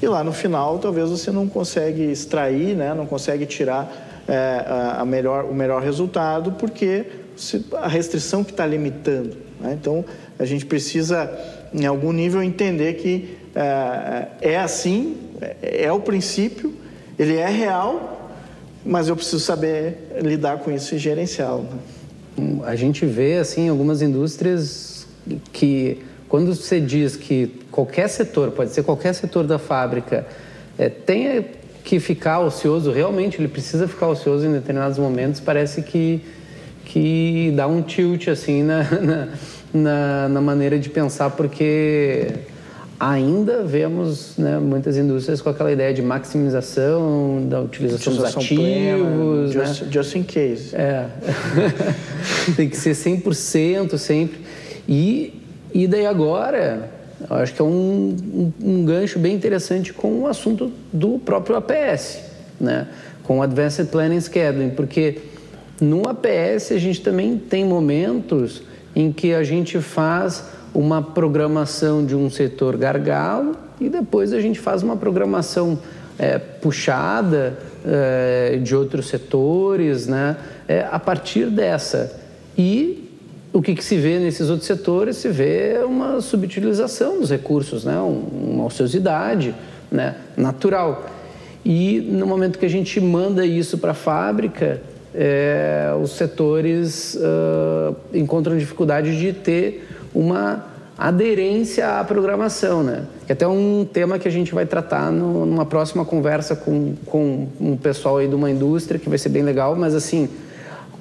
e 0.00 0.06
lá 0.06 0.22
no 0.22 0.32
final 0.32 0.78
talvez 0.78 1.10
você 1.10 1.30
não 1.30 1.48
consegue 1.48 2.02
extrair, 2.02 2.74
né, 2.76 2.94
não 2.94 3.06
consegue 3.06 3.44
tirar 3.46 4.22
é, 4.26 4.64
a 4.98 5.04
melhor, 5.04 5.44
o 5.44 5.54
melhor 5.54 5.82
resultado 5.82 6.52
porque 6.52 7.04
a 7.72 7.88
restrição 7.88 8.44
que 8.44 8.52
está 8.52 8.64
limitando. 8.64 9.36
Né? 9.60 9.76
Então 9.80 10.04
a 10.38 10.44
gente 10.44 10.64
precisa 10.64 11.30
em 11.72 11.84
algum 11.84 12.12
nível 12.12 12.42
entender 12.42 12.94
que 12.94 13.36
é, 13.54 14.52
é 14.52 14.58
assim, 14.58 15.16
é, 15.40 15.84
é 15.84 15.92
o 15.92 16.00
princípio, 16.00 16.72
ele 17.18 17.36
é 17.36 17.48
real, 17.48 18.30
mas 18.84 19.08
eu 19.08 19.16
preciso 19.16 19.40
saber 19.40 20.16
lidar 20.22 20.58
com 20.58 20.70
isso 20.70 20.94
e 20.94 20.98
gerenciá-lo. 20.98 21.62
Né? 21.62 21.78
A 22.64 22.74
gente 22.74 23.06
vê 23.06 23.38
assim 23.38 23.68
algumas 23.68 24.02
indústrias 24.02 25.06
que 25.52 26.02
quando 26.28 26.54
você 26.54 26.80
diz 26.80 27.16
que 27.16 27.60
qualquer 27.70 28.08
setor, 28.08 28.50
pode 28.50 28.72
ser 28.72 28.82
qualquer 28.82 29.14
setor 29.14 29.44
da 29.44 29.58
fábrica, 29.58 30.26
é, 30.76 30.88
tenha 30.88 31.44
que 31.84 32.00
ficar 32.00 32.40
ocioso, 32.40 32.90
realmente 32.90 33.40
ele 33.40 33.46
precisa 33.46 33.86
ficar 33.86 34.08
ocioso 34.08 34.46
em 34.46 34.52
determinados 34.52 34.98
momentos, 34.98 35.40
parece 35.40 35.82
que, 35.82 36.24
que 36.86 37.52
dá 37.54 37.66
um 37.66 37.82
tilt 37.82 38.28
assim 38.28 38.62
na, 38.62 38.84
na, 39.72 40.28
na 40.28 40.40
maneira 40.40 40.78
de 40.78 40.88
pensar, 40.88 41.30
porque 41.30 42.28
ainda 42.98 43.62
vemos 43.64 44.36
né, 44.36 44.58
muitas 44.58 44.96
indústrias 44.96 45.40
com 45.40 45.50
aquela 45.50 45.72
ideia 45.72 45.92
de 45.92 46.02
maximização 46.02 47.46
da 47.48 47.60
utilização, 47.60 48.12
utilização 48.12 48.42
dos 48.42 48.44
ativos. 48.44 49.52
Plena, 49.52 49.66
just, 49.66 49.82
né? 49.82 49.88
just 49.90 50.16
in 50.16 50.22
case. 50.22 50.74
É. 50.74 51.06
Tem 52.56 52.68
que 52.68 52.76
ser 52.76 52.92
100% 52.92 53.98
sempre. 53.98 54.38
E, 54.88 55.40
e 55.72 55.86
daí 55.86 56.06
agora, 56.06 56.90
eu 57.28 57.36
acho 57.36 57.54
que 57.54 57.60
é 57.60 57.64
um, 57.64 58.16
um, 58.32 58.52
um, 58.62 58.84
gancho 58.84 59.18
bem 59.18 59.34
interessante 59.34 59.92
com 59.92 60.20
o 60.20 60.26
assunto 60.26 60.70
do 60.92 61.18
próprio 61.18 61.56
APS, 61.56 62.20
né? 62.60 62.88
com 63.22 63.38
o 63.38 63.42
Advanced 63.42 63.86
Planning 63.86 64.20
Scheduling, 64.20 64.70
porque 64.70 65.18
no 65.80 66.08
APS 66.08 66.72
a 66.72 66.78
gente 66.78 67.00
também 67.00 67.38
tem 67.38 67.64
momentos 67.64 68.62
em 68.94 69.10
que 69.10 69.32
a 69.32 69.42
gente 69.42 69.80
faz 69.80 70.44
uma 70.74 71.00
programação 71.00 72.04
de 72.04 72.16
um 72.16 72.28
setor 72.28 72.76
gargalo 72.76 73.56
e 73.80 73.88
depois 73.88 74.32
a 74.32 74.40
gente 74.40 74.58
faz 74.58 74.82
uma 74.82 74.96
programação 74.96 75.78
é, 76.18 76.38
puxada 76.38 77.56
é, 77.86 78.58
de 78.62 78.74
outros 78.74 79.06
setores, 79.06 80.06
né? 80.06 80.36
É, 80.66 80.86
a 80.90 80.98
partir 80.98 81.46
dessa. 81.46 82.20
E 82.56 83.10
o 83.52 83.62
que, 83.62 83.74
que, 83.74 83.84
se 83.84 83.96
vê 83.96 84.18
nesses 84.18 84.50
outros 84.50 84.66
setores? 84.66 85.16
Se 85.16 85.28
vê 85.28 85.78
uma 85.84 86.20
subutilização 86.20 87.20
dos 87.20 87.30
recursos, 87.30 87.84
né? 87.84 87.96
uma 87.98 88.64
ociosidade 88.64 89.54
né? 89.90 90.16
natural. 90.36 91.06
E 91.64 92.00
no 92.00 92.26
momento 92.26 92.58
que 92.58 92.66
a 92.66 92.70
gente 92.70 93.00
manda 93.00 93.46
isso 93.46 93.78
para 93.78 93.92
a 93.92 93.94
fábrica, 93.94 94.82
é, 95.14 95.94
os 96.02 96.10
setores 96.10 97.14
uh, 97.14 97.94
encontram 98.12 98.58
dificuldade 98.58 99.16
de 99.16 99.32
ter 99.32 99.88
uma 100.14 100.64
aderência 100.96 101.98
à 101.98 102.04
programação, 102.04 102.82
né? 102.82 103.02
Que 103.26 103.32
é 103.32 103.34
até 103.34 103.46
um 103.46 103.84
tema 103.84 104.18
que 104.18 104.28
a 104.28 104.30
gente 104.30 104.54
vai 104.54 104.64
tratar 104.64 105.10
no, 105.10 105.44
numa 105.44 105.66
próxima 105.66 106.04
conversa 106.04 106.54
com, 106.54 106.94
com 107.04 107.48
um 107.60 107.76
pessoal 107.76 108.18
aí 108.18 108.28
de 108.28 108.34
uma 108.34 108.50
indústria 108.50 108.98
que 108.98 109.08
vai 109.08 109.18
ser 109.18 109.28
bem 109.28 109.42
legal, 109.42 109.74
mas 109.74 109.94
assim, 109.94 110.28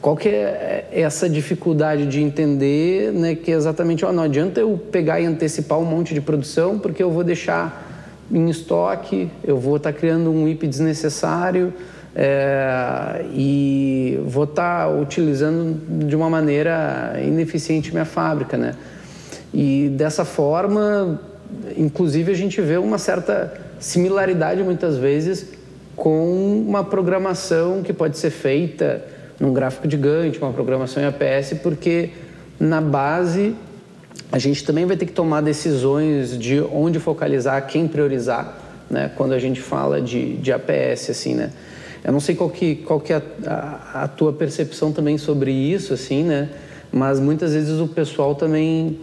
qual 0.01 0.17
que 0.17 0.29
é 0.29 0.89
essa 0.91 1.29
dificuldade 1.29 2.07
de 2.07 2.21
entender, 2.21 3.13
né, 3.13 3.35
que 3.35 3.51
é 3.51 3.55
exatamente, 3.55 4.03
ó, 4.03 4.11
não 4.11 4.23
adianta 4.23 4.59
eu 4.59 4.77
pegar 4.91 5.21
e 5.21 5.25
antecipar 5.25 5.79
um 5.79 5.85
monte 5.85 6.13
de 6.13 6.21
produção 6.21 6.79
porque 6.79 7.03
eu 7.03 7.11
vou 7.11 7.23
deixar 7.23 7.91
em 8.31 8.49
estoque, 8.49 9.29
eu 9.43 9.57
vou 9.57 9.77
estar 9.77 9.93
tá 9.93 9.97
criando 9.97 10.31
um 10.31 10.47
IP 10.47 10.65
desnecessário, 10.65 11.71
é, 12.15 13.25
e 13.33 14.19
vou 14.25 14.43
estar 14.43 14.85
tá 14.85 14.89
utilizando 14.89 16.05
de 16.05 16.15
uma 16.15 16.29
maneira 16.29 17.19
ineficiente 17.23 17.91
minha 17.91 18.05
fábrica, 18.05 18.55
né? 18.55 18.75
E 19.53 19.89
dessa 19.89 20.25
forma, 20.25 21.21
inclusive, 21.77 22.31
a 22.31 22.35
gente 22.35 22.59
vê 22.59 22.77
uma 22.77 22.97
certa 22.97 23.53
similaridade 23.79 24.63
muitas 24.63 24.97
vezes 24.97 25.47
com 25.95 26.63
uma 26.67 26.83
programação 26.83 27.83
que 27.83 27.93
pode 27.93 28.17
ser 28.17 28.31
feita 28.31 29.05
num 29.39 29.53
gráfico 29.53 29.87
de 29.87 29.97
Gantt, 29.97 30.39
uma 30.39 30.53
programação 30.53 31.03
em 31.03 31.05
APS, 31.05 31.53
porque 31.61 32.09
na 32.59 32.81
base 32.81 33.55
a 34.31 34.39
gente 34.39 34.63
também 34.63 34.85
vai 34.85 34.97
ter 34.97 35.05
que 35.05 35.11
tomar 35.11 35.41
decisões 35.41 36.37
de 36.37 36.59
onde 36.61 36.99
focalizar, 36.99 37.67
quem 37.67 37.87
priorizar, 37.87 38.57
né? 38.89 39.11
Quando 39.15 39.33
a 39.33 39.39
gente 39.39 39.61
fala 39.61 40.01
de, 40.01 40.37
de 40.37 40.51
APS, 40.51 41.11
assim, 41.11 41.35
né? 41.35 41.51
Eu 42.03 42.11
não 42.11 42.19
sei 42.19 42.35
qual 42.35 42.49
que, 42.49 42.75
qual 42.75 42.99
que 42.99 43.13
é 43.13 43.21
a, 43.45 43.79
a, 43.93 44.03
a 44.03 44.07
tua 44.07 44.33
percepção 44.33 44.91
também 44.91 45.17
sobre 45.17 45.51
isso, 45.51 45.93
assim, 45.93 46.23
né? 46.23 46.49
Mas 46.91 47.19
muitas 47.19 47.53
vezes 47.53 47.79
o 47.79 47.87
pessoal 47.87 48.35
também 48.35 48.99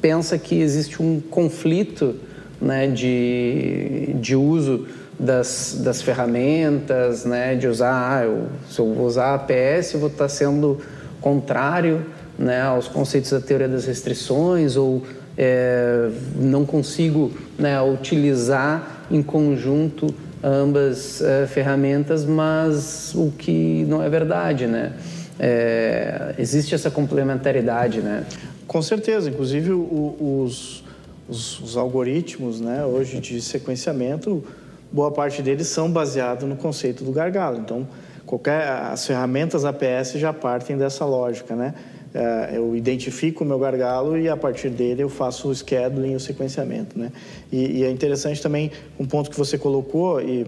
pensa 0.00 0.38
que 0.38 0.60
existe 0.60 1.02
um 1.02 1.20
conflito 1.20 2.16
né, 2.60 2.86
de, 2.86 4.14
de 4.20 4.34
uso 4.34 4.86
das, 5.18 5.80
das 5.82 6.02
ferramentas, 6.02 7.24
né, 7.24 7.54
de 7.54 7.66
usar, 7.66 8.18
ah, 8.18 8.24
eu, 8.24 8.46
se 8.68 8.78
eu 8.78 8.92
vou 8.92 9.06
usar 9.06 9.34
APS, 9.34 9.94
eu 9.94 10.00
vou 10.00 10.08
estar 10.08 10.28
sendo 10.28 10.78
contrário 11.20 12.04
né, 12.38 12.62
aos 12.62 12.86
conceitos 12.88 13.30
da 13.30 13.40
teoria 13.40 13.68
das 13.68 13.86
restrições 13.86 14.76
ou 14.76 15.02
é, 15.36 16.10
não 16.34 16.64
consigo 16.64 17.32
né, 17.58 17.80
utilizar 17.80 19.06
em 19.10 19.22
conjunto 19.22 20.14
ambas 20.42 21.20
é, 21.22 21.46
ferramentas, 21.46 22.24
mas 22.24 23.12
o 23.14 23.30
que 23.30 23.84
não 23.88 24.02
é 24.02 24.08
verdade, 24.08 24.66
né? 24.66 24.92
É, 25.38 26.34
existe 26.38 26.74
essa 26.74 26.90
complementaridade, 26.90 28.00
né? 28.00 28.24
Com 28.66 28.82
certeza, 28.82 29.30
inclusive 29.30 29.70
o, 29.70 30.42
os, 30.44 30.84
os, 31.28 31.60
os, 31.60 31.76
algoritmos 31.76 32.60
né, 32.60 32.84
hoje 32.84 33.20
de 33.20 33.40
sequenciamento, 33.40 34.44
boa 34.90 35.10
parte 35.10 35.40
deles 35.40 35.68
são 35.68 35.90
baseados 35.90 36.48
no 36.48 36.56
conceito 36.56 37.04
do 37.04 37.12
gargalo. 37.12 37.58
Então, 37.58 37.86
qualquer, 38.24 38.68
as 38.68 39.06
ferramentas 39.06 39.64
APS 39.64 40.14
já 40.14 40.32
partem 40.32 40.76
dessa 40.76 41.04
lógica, 41.04 41.54
né? 41.54 41.74
É, 42.14 42.56
eu 42.56 42.74
identifico 42.74 43.44
o 43.44 43.46
meu 43.46 43.58
gargalo 43.58 44.16
e 44.16 44.26
a 44.26 44.36
partir 44.36 44.70
dele 44.70 45.02
eu 45.02 45.08
faço 45.08 45.48
o 45.48 45.54
scheduling 45.54 46.12
e 46.12 46.16
o 46.16 46.20
sequenciamento, 46.20 46.98
né? 46.98 47.12
E, 47.52 47.80
e 47.80 47.84
é 47.84 47.90
interessante 47.90 48.40
também 48.40 48.70
um 48.98 49.04
ponto 49.04 49.30
que 49.30 49.36
você 49.36 49.58
colocou 49.58 50.20
e 50.20 50.46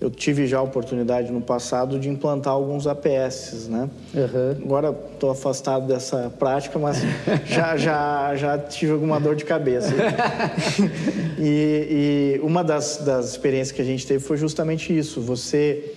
eu 0.00 0.10
tive 0.10 0.46
já 0.46 0.58
a 0.58 0.62
oportunidade 0.62 1.32
no 1.32 1.40
passado 1.40 1.98
de 1.98 2.08
implantar 2.08 2.52
alguns 2.52 2.86
APS, 2.86 3.66
né? 3.68 3.90
Uhum. 4.14 4.64
Agora 4.64 4.96
estou 5.12 5.30
afastado 5.30 5.88
dessa 5.88 6.32
prática, 6.38 6.78
mas 6.78 6.98
já, 7.46 7.76
já, 7.76 8.36
já 8.36 8.58
tive 8.58 8.92
alguma 8.92 9.18
dor 9.18 9.34
de 9.34 9.44
cabeça. 9.44 9.92
e, 11.36 12.38
e, 12.38 12.40
uma 12.44 12.62
das, 12.62 12.98
das 12.98 13.30
experiências 13.30 13.72
que 13.72 13.82
a 13.82 13.84
gente 13.84 14.06
teve 14.06 14.20
foi 14.20 14.36
justamente 14.36 14.96
isso. 14.96 15.20
Você, 15.20 15.92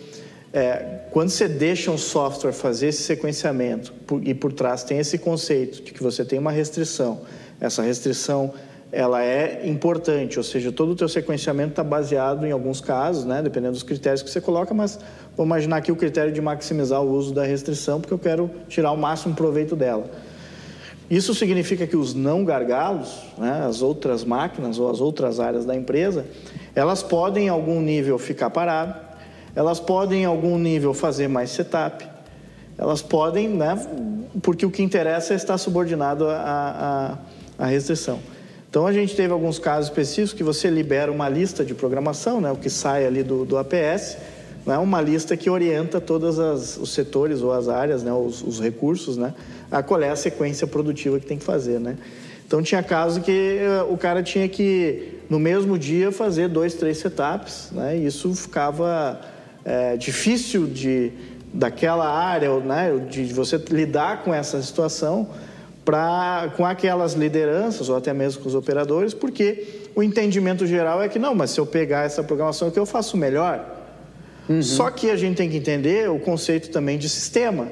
é, 0.51 1.01
quando 1.11 1.29
você 1.29 1.47
deixa 1.47 1.91
um 1.91 1.97
software 1.97 2.53
fazer 2.53 2.87
esse 2.87 3.03
sequenciamento 3.03 3.93
por, 4.07 4.27
e 4.27 4.33
por 4.33 4.51
trás 4.51 4.83
tem 4.83 4.97
esse 4.97 5.19
conceito 5.19 5.83
de 5.83 5.91
que 5.91 6.01
você 6.01 6.25
tem 6.25 6.39
uma 6.39 6.51
restrição, 6.51 7.21
essa 7.59 7.83
restrição 7.83 8.51
ela 8.91 9.23
é 9.23 9.61
importante, 9.65 10.37
ou 10.37 10.43
seja, 10.43 10.71
todo 10.71 10.91
o 10.91 10.95
teu 10.95 11.07
sequenciamento 11.07 11.69
está 11.69 11.83
baseado 11.83 12.45
em 12.45 12.51
alguns 12.51 12.81
casos, 12.81 13.23
né, 13.23 13.41
dependendo 13.41 13.71
dos 13.71 13.83
critérios 13.83 14.21
que 14.21 14.29
você 14.29 14.41
coloca, 14.41 14.73
mas 14.73 14.99
vou 15.35 15.45
imaginar 15.45 15.77
aqui 15.77 15.91
o 15.91 15.95
critério 15.95 16.33
de 16.33 16.41
maximizar 16.41 17.01
o 17.01 17.09
uso 17.09 17.33
da 17.33 17.45
restrição, 17.45 18.01
porque 18.01 18.13
eu 18.13 18.19
quero 18.19 18.51
tirar 18.67 18.91
o 18.91 18.97
máximo 18.97 19.33
proveito 19.33 19.77
dela. 19.77 20.03
Isso 21.09 21.33
significa 21.33 21.87
que 21.87 21.95
os 21.95 22.13
não 22.13 22.43
gargalos, 22.43 23.17
né, 23.37 23.63
as 23.65 23.81
outras 23.81 24.25
máquinas 24.25 24.77
ou 24.77 24.89
as 24.89 24.99
outras 24.99 25.39
áreas 25.39 25.65
da 25.65 25.75
empresa, 25.75 26.25
elas 26.75 27.01
podem 27.01 27.45
em 27.45 27.49
algum 27.49 27.81
nível 27.81 28.17
ficar 28.17 28.49
paradas, 28.49 28.95
elas 29.55 29.79
podem 29.79 30.23
em 30.23 30.25
algum 30.25 30.57
nível 30.57 30.93
fazer 30.93 31.29
mais 31.29 31.49
setup, 31.49 32.05
elas 32.77 33.01
podem, 33.01 33.47
né, 33.47 33.77
porque 34.41 34.65
o 34.65 34.71
que 34.71 34.83
interessa 34.83 35.33
é 35.33 35.37
estar 35.37 35.57
subordinado 35.57 36.25
à 36.29 37.17
restrição. 37.65 38.19
Então 38.71 38.87
a 38.87 38.93
gente 38.93 39.13
teve 39.17 39.33
alguns 39.33 39.59
casos 39.59 39.89
específicos 39.89 40.31
que 40.31 40.45
você 40.45 40.69
libera 40.69 41.11
uma 41.11 41.27
lista 41.27 41.65
de 41.65 41.73
programação, 41.73 42.39
né, 42.39 42.49
o 42.53 42.55
que 42.55 42.69
sai 42.69 43.05
ali 43.05 43.21
do, 43.21 43.43
do 43.43 43.57
APS, 43.57 44.15
né, 44.65 44.77
uma 44.77 45.01
lista 45.01 45.35
que 45.35 45.49
orienta 45.49 45.99
todos 45.99 46.37
os 46.77 46.93
setores 46.93 47.41
ou 47.41 47.51
as 47.51 47.67
áreas, 47.67 48.01
né, 48.01 48.13
os, 48.13 48.41
os, 48.41 48.61
recursos, 48.61 49.17
né, 49.17 49.33
a 49.69 49.83
qual 49.83 50.01
é 50.01 50.09
a 50.09 50.15
sequência 50.15 50.65
produtiva 50.65 51.19
que 51.19 51.25
tem 51.25 51.37
que 51.37 51.43
fazer. 51.43 51.81
Né. 51.81 51.97
Então 52.47 52.63
tinha 52.63 52.81
casos 52.81 53.21
que 53.21 53.59
uh, 53.59 53.93
o 53.93 53.97
cara 53.97 54.23
tinha 54.23 54.47
que, 54.47 55.19
no 55.29 55.37
mesmo 55.37 55.77
dia, 55.77 56.09
fazer 56.09 56.47
dois, 56.47 56.73
três 56.73 56.97
setups, 56.99 57.71
né, 57.73 57.97
e 57.97 58.05
isso 58.05 58.33
ficava 58.33 59.19
é, 59.65 59.97
difícil 59.97 60.65
de, 60.65 61.11
daquela 61.53 62.09
área, 62.09 62.57
né, 62.61 63.05
de 63.09 63.25
você 63.33 63.57
lidar 63.69 64.23
com 64.23 64.33
essa 64.33 64.61
situação, 64.61 65.27
pra, 65.83 66.51
com 66.55 66.65
aquelas 66.65 67.13
lideranças 67.13 67.89
ou 67.89 67.95
até 67.95 68.13
mesmo 68.13 68.41
com 68.41 68.47
os 68.47 68.55
operadores, 68.55 69.13
porque 69.13 69.81
o 69.95 70.03
entendimento 70.03 70.65
geral 70.65 71.01
é 71.01 71.09
que 71.09 71.19
não, 71.19 71.33
mas 71.33 71.51
se 71.51 71.59
eu 71.59 71.65
pegar 71.65 72.05
essa 72.05 72.23
programação 72.23 72.67
aqui 72.67 72.79
eu 72.79 72.85
faço 72.85 73.17
melhor. 73.17 73.65
Uhum. 74.47 74.61
Só 74.61 74.89
que 74.89 75.09
a 75.09 75.15
gente 75.15 75.37
tem 75.37 75.49
que 75.49 75.57
entender 75.57 76.09
o 76.09 76.19
conceito 76.19 76.69
também 76.69 76.97
de 76.97 77.07
sistema. 77.07 77.67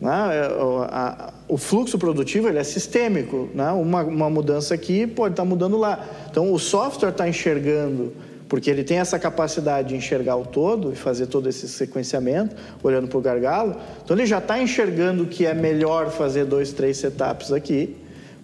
Né? 0.00 0.30
É, 0.32 1.32
o 1.48 1.56
fluxo 1.56 1.96
produtivo 1.98 2.48
ele 2.48 2.58
é 2.58 2.64
sistêmico. 2.64 3.48
Né? 3.54 3.70
Uma, 3.72 4.02
uma 4.02 4.30
mudança 4.30 4.74
aqui 4.74 5.06
pode 5.06 5.34
estar 5.34 5.44
mudando 5.44 5.76
lá. 5.76 6.04
Então 6.30 6.52
o 6.52 6.58
software 6.58 7.10
está 7.10 7.28
enxergando 7.28 8.12
porque 8.52 8.68
ele 8.68 8.84
tem 8.84 8.98
essa 8.98 9.18
capacidade 9.18 9.88
de 9.88 9.96
enxergar 9.96 10.36
o 10.36 10.44
todo 10.44 10.92
e 10.92 10.94
fazer 10.94 11.24
todo 11.24 11.48
esse 11.48 11.66
sequenciamento, 11.66 12.54
olhando 12.82 13.08
para 13.08 13.16
o 13.16 13.20
gargalo. 13.22 13.76
Então 14.04 14.14
ele 14.14 14.26
já 14.26 14.36
está 14.36 14.60
enxergando 14.60 15.24
que 15.24 15.46
é 15.46 15.54
melhor 15.54 16.10
fazer 16.10 16.44
dois, 16.44 16.70
três 16.70 16.98
setups 16.98 17.50
aqui, 17.50 17.96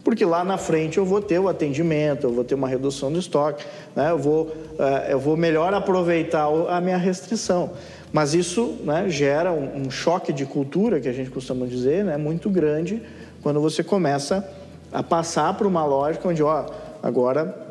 porque 0.03 0.25
lá 0.25 0.43
na 0.43 0.57
frente 0.57 0.97
eu 0.97 1.05
vou 1.05 1.21
ter 1.21 1.39
o 1.39 1.47
atendimento, 1.47 2.27
eu 2.27 2.33
vou 2.33 2.43
ter 2.43 2.55
uma 2.55 2.67
redução 2.67 3.13
do 3.13 3.19
estoque, 3.19 3.67
né? 3.95 4.11
eu, 4.11 4.19
vou, 4.19 4.45
uh, 4.45 5.11
eu 5.11 5.21
vou 5.21 5.37
melhor 5.37 5.75
aproveitar 5.75 6.47
a 6.71 6.81
minha 6.81 6.97
restrição. 6.97 7.73
Mas 8.11 8.33
isso 8.33 8.79
né, 8.85 9.11
gera 9.11 9.53
um, 9.53 9.83
um, 9.83 9.91
choque 9.91 10.33
de 10.33 10.47
cultura, 10.47 11.01
que 11.01 11.09
a 11.11 11.13
gente 11.13 11.29
costuma 11.29 11.67
dizer, 11.67 12.03
né, 12.03 12.17
muito 12.17 12.49
grande, 12.49 13.03
quando 13.43 13.61
você 13.61 13.85
começa 13.85 14.43
a 14.91 15.03
passar 15.03 15.53
para 15.53 15.69
uma 15.69 15.85
lógica 15.85 16.27
onde, 16.27 16.43
ó, 16.43 16.65
agora 17.03 17.68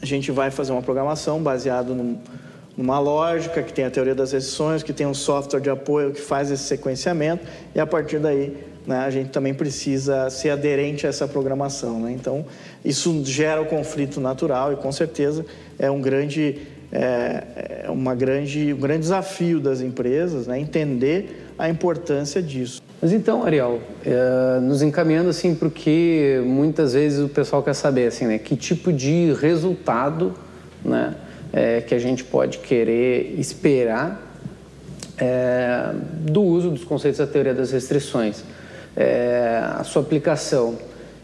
a 0.00 0.06
gente 0.06 0.30
vai 0.30 0.50
fazer 0.50 0.72
uma 0.72 0.82
programação 0.82 1.42
baseada 1.42 1.92
num, 1.92 2.18
numa 2.76 2.98
lógica 2.98 3.62
que 3.62 3.72
tem 3.72 3.84
a 3.84 3.90
teoria 3.90 4.14
das 4.14 4.32
restrições, 4.32 4.82
que 4.82 4.92
tem 4.92 5.06
um 5.06 5.14
software 5.14 5.60
de 5.60 5.70
apoio 5.70 6.12
que 6.12 6.20
faz 6.20 6.50
esse 6.50 6.64
sequenciamento, 6.64 7.44
e 7.74 7.80
a 7.80 7.86
partir 7.86 8.18
daí 8.18 8.56
né, 8.86 8.98
a 8.98 9.10
gente 9.10 9.30
também 9.30 9.52
precisa 9.52 10.30
ser 10.30 10.50
aderente 10.50 11.06
a 11.06 11.10
essa 11.10 11.26
programação. 11.28 12.00
Né? 12.00 12.12
Então, 12.12 12.46
isso 12.84 13.22
gera 13.24 13.60
o 13.60 13.66
conflito 13.66 14.20
natural 14.20 14.72
e, 14.72 14.76
com 14.76 14.90
certeza, 14.90 15.44
é 15.78 15.90
um 15.90 16.00
grande 16.00 16.58
é, 16.90 17.84
é 17.84 17.90
uma 17.90 18.14
grande, 18.14 18.72
um 18.72 18.78
grande 18.78 19.00
desafio 19.00 19.60
das 19.60 19.80
empresas, 19.80 20.46
né? 20.46 20.58
entender 20.58 21.52
a 21.58 21.68
importância 21.68 22.42
disso. 22.42 22.82
Mas 23.00 23.12
então, 23.12 23.44
Ariel, 23.44 23.80
é, 24.04 24.60
nos 24.60 24.82
encaminhando 24.82 25.30
assim 25.30 25.54
para 25.54 25.68
o 25.68 25.70
que 25.70 26.42
muitas 26.44 26.94
vezes 26.94 27.24
o 27.24 27.28
pessoal 27.28 27.62
quer 27.62 27.74
saber, 27.74 28.08
assim, 28.08 28.26
né? 28.26 28.38
Que 28.38 28.56
tipo 28.56 28.92
de 28.92 29.32
resultado, 29.40 30.34
né? 30.84 31.14
É, 31.52 31.80
que 31.80 31.94
a 31.94 31.98
gente 31.98 32.24
pode 32.24 32.58
querer 32.58 33.34
esperar 33.38 34.20
é, 35.16 35.92
do 36.20 36.42
uso 36.42 36.70
dos 36.70 36.84
conceitos 36.84 37.18
da 37.18 37.26
teoria 37.26 37.54
das 37.54 37.70
restrições, 37.70 38.44
é, 38.96 39.62
a 39.62 39.82
sua 39.84 40.02
aplicação, 40.02 40.76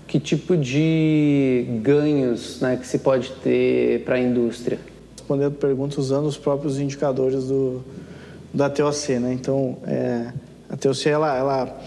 que 0.07 0.19
tipo 0.19 0.57
de 0.57 1.67
ganhos, 1.83 2.61
né? 2.61 2.77
Que 2.81 2.87
se 2.87 2.99
pode 2.99 3.33
ter 3.43 4.05
para 4.05 4.15
a 4.15 4.21
indústria? 4.21 4.79
respondendo 5.25 5.55
perguntas 5.55 5.97
usando 5.97 6.27
os 6.27 6.37
próprios 6.37 6.79
indicadores 6.79 7.45
do, 7.45 7.83
da 8.53 8.69
TOC, 8.69 9.19
né? 9.19 9.33
Então, 9.33 9.79
é, 9.87 10.27
a 10.69 10.77
TOC, 10.77 11.07
ela, 11.07 11.37
ela, 11.37 11.81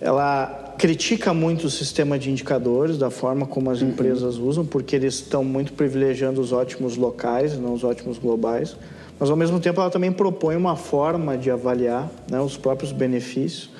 ela 0.00 0.74
critica 0.78 1.34
muito 1.34 1.66
o 1.66 1.70
sistema 1.70 2.18
de 2.18 2.30
indicadores, 2.30 2.98
da 2.98 3.10
forma 3.10 3.46
como 3.46 3.70
as 3.70 3.82
uhum. 3.82 3.88
empresas 3.88 4.36
usam, 4.36 4.64
porque 4.64 4.94
eles 4.94 5.14
estão 5.14 5.42
muito 5.42 5.72
privilegiando 5.72 6.40
os 6.40 6.52
ótimos 6.52 6.96
locais, 6.96 7.58
não 7.58 7.72
os 7.72 7.84
ótimos 7.84 8.18
globais. 8.18 8.76
Mas, 9.18 9.30
ao 9.30 9.36
mesmo 9.36 9.58
tempo, 9.58 9.80
ela 9.80 9.90
também 9.90 10.12
propõe 10.12 10.54
uma 10.54 10.76
forma 10.76 11.36
de 11.36 11.50
avaliar 11.50 12.08
né, 12.30 12.40
os 12.40 12.56
próprios 12.56 12.92
benefícios 12.92 13.70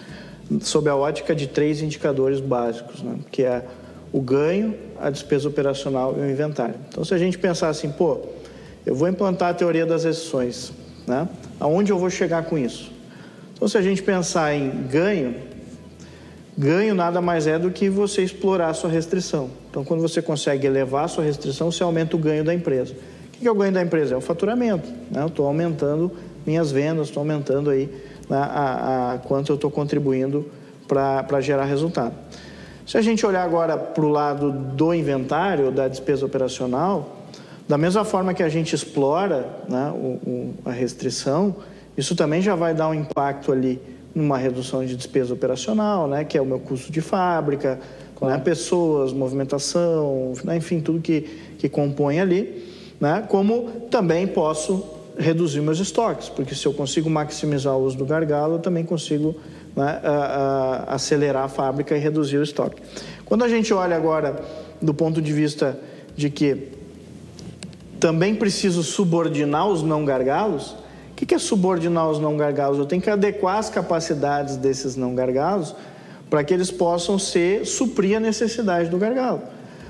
sob 0.63 0.89
a 0.89 0.97
ótica 0.97 1.35
de 1.35 1.47
três 1.47 1.83
indicadores 1.83 2.41
básicos, 2.41 3.03
né? 3.03 3.17
que 3.31 3.43
é 3.45 3.65
o 4.11 4.21
ganho, 4.21 4.75
a 4.99 5.11
despesa 5.11 5.49
operacional 5.49 6.15
e 6.17 6.21
o 6.21 6.31
inventário. 6.31 6.75
Então, 6.89 7.05
se 7.05 7.13
a 7.13 7.19
gente 7.19 7.39
pensar 7.39 7.69
assim, 7.69 7.91
pô, 7.91 8.21
eu 8.87 8.95
vou 8.95 9.07
implantar 9.09 9.51
a 9.51 9.55
teoria 9.55 9.85
das 9.85 10.05
exceções. 10.05 10.73
Né? 11.07 11.29
Aonde 11.61 11.93
eu 11.93 11.99
vou 11.99 12.09
chegar 12.09 12.45
com 12.45 12.57
isso? 12.57 12.91
Então, 13.59 13.67
se 13.67 13.77
a 13.77 13.83
gente 13.83 14.05
pensar 14.05 14.55
em 14.55 14.71
ganho, 14.87 15.35
ganho 16.57 16.95
nada 16.95 17.21
mais 17.21 17.49
é 17.49 17.59
do 17.59 17.73
que 17.73 17.89
você 17.89 18.23
explorar 18.23 18.69
a 18.69 18.75
sua 18.75 18.89
restrição. 18.89 19.51
Então, 19.69 19.83
quando 19.85 20.01
você 20.01 20.23
consegue 20.23 20.65
elevar 20.65 21.07
a 21.07 21.09
sua 21.09 21.25
restrição, 21.25 21.73
você 21.73 21.83
aumenta 21.83 22.15
o 22.15 22.21
ganho 22.21 22.45
da 22.45 22.55
empresa. 22.55 22.95
O 22.95 23.31
que 23.41 23.49
é 23.49 23.51
o 23.51 23.55
ganho 23.57 23.73
da 23.73 23.83
empresa? 23.83 24.15
É 24.15 24.17
o 24.17 24.21
faturamento. 24.21 24.89
Né? 25.11 25.21
Eu 25.21 25.27
estou 25.27 25.45
aumentando 25.45 26.13
minhas 26.47 26.71
vendas, 26.71 27.09
estou 27.09 27.21
aumentando 27.21 27.71
aí 27.71 27.93
né, 28.31 28.37
a, 28.37 29.15
a, 29.15 29.19
quanto 29.19 29.51
eu 29.51 29.57
estou 29.57 29.73
contribuindo 29.73 30.49
para 30.87 31.41
gerar 31.41 31.65
resultado. 31.65 32.15
Se 32.87 32.97
a 32.97 33.03
gente 33.03 33.27
olhar 33.27 33.43
agora 33.43 33.77
para 33.77 34.05
o 34.05 34.09
lado 34.09 34.53
do 34.53 34.95
inventário, 34.95 35.73
da 35.73 35.89
despesa 35.89 36.25
operacional, 36.25 37.27
da 37.67 37.77
mesma 37.77 38.05
forma 38.05 38.33
que 38.33 38.43
a 38.43 38.49
gente 38.49 38.73
explora 38.73 39.49
né, 39.69 39.93
o, 39.93 40.31
o, 40.31 40.55
a 40.65 40.71
restrição, 40.71 41.57
isso 41.99 42.15
também 42.15 42.41
já 42.41 42.55
vai 42.55 42.73
dar 42.73 42.89
um 42.89 42.95
impacto 42.95 43.53
ali 43.53 43.79
numa 44.15 44.39
redução 44.39 44.85
de 44.87 44.97
despesa 44.97 45.35
operacional, 45.35 46.09
né, 46.09 46.25
que 46.25 46.39
é 46.39 46.41
o 46.41 46.47
meu 46.47 46.59
custo 46.59 46.91
de 46.91 47.01
fábrica, 47.01 47.75
né, 47.75 47.81
claro. 48.17 48.35
né, 48.35 48.41
pessoas, 48.41 49.13
movimentação, 49.13 50.33
né, 50.45 50.57
enfim, 50.57 50.81
tudo 50.81 51.01
que, 51.01 51.23
que 51.59 51.69
compõe 51.69 52.21
ali. 52.21 52.67
Né, 53.01 53.25
como 53.29 53.87
também 53.91 54.27
posso 54.27 54.85
reduzir 55.19 55.61
meus 55.61 55.79
estoques, 55.79 56.29
porque 56.29 56.55
se 56.55 56.65
eu 56.65 56.73
consigo 56.73 57.11
maximizar 57.11 57.77
o 57.77 57.85
uso 57.85 57.97
do 57.97 58.07
gargalo, 58.07 58.55
eu 58.55 58.59
também 58.61 58.85
consigo 58.85 59.37
né, 59.77 60.01
a, 60.03 60.87
a, 60.89 60.95
acelerar 60.95 61.45
a 61.45 61.49
fábrica 61.49 61.97
e 61.97 62.01
reduzir 62.01 62.39
o 62.39 62.43
estoque. 62.43 62.81
Quando 63.25 63.45
a 63.45 63.49
gente 63.49 63.75
olha 63.75 63.97
agora 63.97 64.41
do 64.81 64.95
ponto 64.95 65.21
de 65.21 65.33
vista 65.33 65.79
de 66.17 66.31
que 66.31 66.69
também 67.99 68.35
preciso 68.35 68.83
subordinar 68.83 69.67
os 69.69 69.83
não 69.83 70.05
gargalos. 70.05 70.77
O 71.21 71.27
que 71.27 71.35
é 71.35 71.39
subordinar 71.39 72.09
os 72.09 72.21
não 72.21 72.37
gargalos? 72.37 72.79
Eu 72.79 72.87
tenho 72.87 73.03
que 73.03 73.11
adequar 73.11 73.59
as 73.59 73.69
capacidades 73.69 74.57
desses 74.57 74.95
não 74.95 75.17
gargalos 75.17 75.75
para 76.31 76.45
que 76.45 76.55
eles 76.55 76.71
possam 76.71 77.19
ser 77.19 77.67
suprir 77.67 78.17
a 78.17 78.21
necessidade 78.21 78.89
do 78.89 78.99
gargalo. 78.99 79.43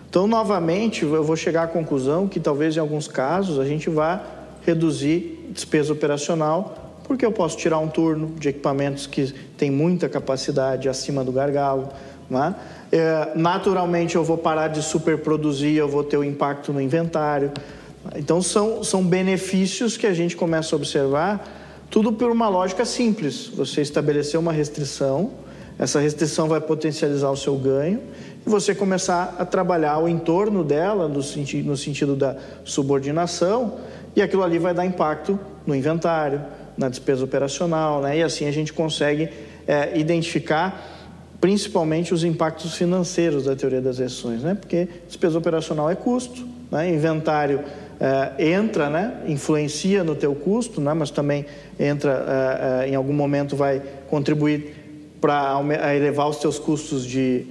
Então, 0.09 0.27
novamente, 0.27 1.03
eu 1.03 1.23
vou 1.23 1.37
chegar 1.37 1.64
à 1.64 1.67
conclusão 1.67 2.27
que 2.27 2.41
talvez 2.41 2.75
em 2.75 2.81
alguns 2.81 3.07
casos 3.07 3.59
a 3.59 3.64
gente 3.67 3.91
vá 3.91 4.23
reduzir 4.64 5.51
despesa 5.51 5.93
operacional, 5.93 6.97
porque 7.05 7.27
eu 7.27 7.33
posso 7.33 7.59
tirar 7.59 7.79
um 7.79 7.88
turno 7.88 8.29
de 8.38 8.49
equipamentos 8.49 9.07
que 9.07 9.31
têm 9.59 9.71
muita 9.71 10.09
capacidade 10.09 10.88
acima 10.88 11.23
do 11.23 11.31
gargalo. 11.31 11.91
Né? 12.31 12.55
É, 12.91 13.33
naturalmente, 13.35 14.17
eu 14.17 14.25
vou 14.25 14.38
parar 14.38 14.69
de 14.69 14.83
superproduzir, 14.83 15.77
eu 15.77 15.88
vou 15.88 16.03
ter 16.03 16.17
o 16.17 16.21
um 16.21 16.25
impacto 16.25 16.73
no 16.73 16.81
inventário. 16.81 17.53
Então, 18.16 18.40
são, 18.40 18.83
são 18.83 19.05
benefícios 19.05 19.97
que 19.97 20.07
a 20.07 20.14
gente 20.14 20.37
começa 20.37 20.75
a 20.75 20.77
observar, 20.77 21.47
tudo 21.90 22.12
por 22.12 22.31
uma 22.31 22.49
lógica 22.49 22.85
simples. 22.85 23.49
Você 23.49 23.81
estabeleceu 23.81 24.40
uma 24.40 24.53
restrição, 24.53 25.33
essa 25.79 26.01
restrição 26.01 26.49
vai 26.49 26.61
potencializar 26.61 27.31
o 27.31 27.37
seu 27.37 27.57
ganho, 27.57 28.01
e 28.47 28.49
você 28.49 28.75
começar 28.75 29.37
a 29.38 29.44
trabalhar 29.44 29.99
o 29.99 30.09
entorno 30.09 30.64
dela, 30.64 31.09
no, 31.09 31.23
senti 31.23 31.62
no 31.62 31.77
sentido 31.77 32.16
da 32.16 32.37
subordinação, 32.64 33.79
e 34.16 34.23
aquilo 34.23 34.42
ali 34.42 34.59
vai 34.59 34.75
dar 34.75 34.85
impacto 34.85 35.38
no 35.66 35.75
inventário, 35.75 36.42
na 36.77 36.88
despesa 36.88 37.25
operacional, 37.25 38.01
né? 38.01 38.18
e 38.18 38.23
assim 38.23 38.47
a 38.47 38.53
gente 38.53 38.73
consegue 38.73 39.29
é, 39.66 39.99
identificar 39.99 40.97
principalmente 41.40 42.12
os 42.12 42.25
impactos 42.25 42.75
financeiros 42.75 43.44
da 43.44 43.55
teoria 43.55 43.81
das 43.81 43.99
restrições, 43.99 44.42
né? 44.42 44.55
porque 44.55 44.88
despesa 45.07 45.38
operacional 45.38 45.90
é 45.90 45.94
custo, 45.94 46.47
né? 46.71 46.88
inventário 46.88 47.64
é, 48.01 48.51
entra, 48.53 48.89
né, 48.89 49.23
influencia 49.27 50.05
no 50.05 50.15
teu 50.15 50.35
custo, 50.35 50.81
né, 50.81 50.95
mas 50.95 51.11
também 51.11 51.45
entra, 51.79 52.83
é, 52.85 52.89
em 52.89 52.95
algum 52.95 53.13
momento 53.13 53.57
vai 53.57 53.83
contribuir 54.09 54.75
para 55.21 55.61
elevar 55.97 56.29
os 56.29 56.37
teus 56.37 56.61
custos 56.61 57.05
de, 57.05 57.45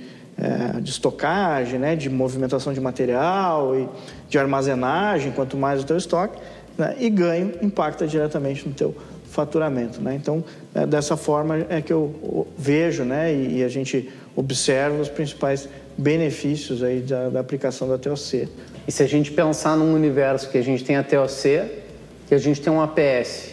de 0.82 0.90
estocagem, 0.90 1.78
né, 1.78 1.98
de 1.98 2.10
movimentação 2.10 2.72
de 2.72 2.80
material 2.80 3.78
e 3.78 3.90
de 4.30 4.40
armazenagem, 4.40 5.34
quanto 5.34 5.58
mais 5.58 5.82
o 5.82 5.86
teu 5.86 5.98
estoque, 5.98 6.40
né, 6.78 6.96
e 6.98 7.10
ganho 7.10 7.56
impacta 7.62 8.08
diretamente 8.08 8.66
no 8.66 8.74
teu 8.74 8.96
faturamento. 9.38 10.02
Né? 10.02 10.16
Então, 10.16 10.44
é, 10.74 10.86
dessa 10.86 11.16
forma 11.16 11.66
é 11.70 11.82
que 11.82 11.94
eu 11.94 12.48
vejo 12.58 13.04
né, 13.04 13.34
e, 13.34 13.60
e, 13.60 13.64
a 13.64 13.68
gente 13.68 14.10
observa 14.36 15.00
os 15.02 15.10
principais 15.10 15.70
benefícios 15.98 16.82
aí 16.82 17.02
da, 17.02 17.30
da 17.30 17.40
aplicação 17.40 17.88
da 17.88 17.98
TOC. 17.98 18.48
E 18.88 18.92
se 18.92 19.04
a 19.04 19.08
gente 19.08 19.32
pensar 19.32 19.76
num 19.76 19.94
universo 19.94 20.50
que 20.50 20.58
a 20.58 20.64
gente 20.64 20.84
tem 20.84 20.96
a 20.96 21.04
TOC, 21.04 21.62
que 22.28 22.34
a 22.34 22.38
gente 22.38 22.62
tem 22.62 22.72
um 22.72 22.82
APS, 22.82 23.52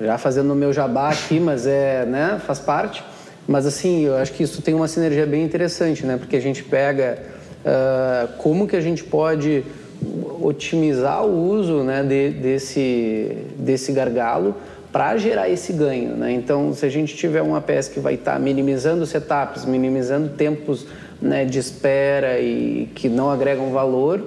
já 0.00 0.18
fazendo 0.18 0.52
o 0.52 0.56
meu 0.56 0.72
jabá 0.72 1.10
aqui, 1.10 1.38
mas 1.38 1.66
é, 1.66 2.04
né, 2.04 2.40
faz 2.44 2.58
parte. 2.58 3.04
Mas 3.46 3.64
assim, 3.64 4.06
eu 4.06 4.16
acho 4.16 4.32
que 4.32 4.42
isso 4.42 4.60
tem 4.60 4.74
uma 4.74 4.88
sinergia 4.88 5.24
bem 5.24 5.44
interessante, 5.44 6.04
né? 6.04 6.16
Porque 6.16 6.36
a 6.36 6.40
gente 6.40 6.64
pega 6.64 7.18
uh, 7.64 8.36
como 8.38 8.66
que 8.66 8.74
a 8.74 8.80
gente 8.80 9.04
pode 9.04 9.64
otimizar 10.40 11.24
o 11.24 11.50
uso 11.50 11.82
né, 11.82 12.02
de, 12.02 12.30
desse, 12.30 13.36
desse 13.56 13.92
gargalo 13.92 14.54
para 14.92 15.16
gerar 15.16 15.48
esse 15.48 15.72
ganho. 15.72 16.16
Né? 16.16 16.32
Então, 16.32 16.72
se 16.74 16.84
a 16.84 16.88
gente 16.88 17.16
tiver 17.16 17.42
um 17.42 17.54
APS 17.54 17.88
que 17.88 18.00
vai 18.00 18.14
estar 18.14 18.34
tá 18.34 18.38
minimizando 18.38 19.06
setups, 19.06 19.64
minimizando 19.64 20.30
tempos 20.30 20.86
né, 21.20 21.44
de 21.44 21.58
espera 21.58 22.40
e 22.40 22.88
que 22.94 23.08
não 23.08 23.30
agregam 23.30 23.70
valor, 23.70 24.26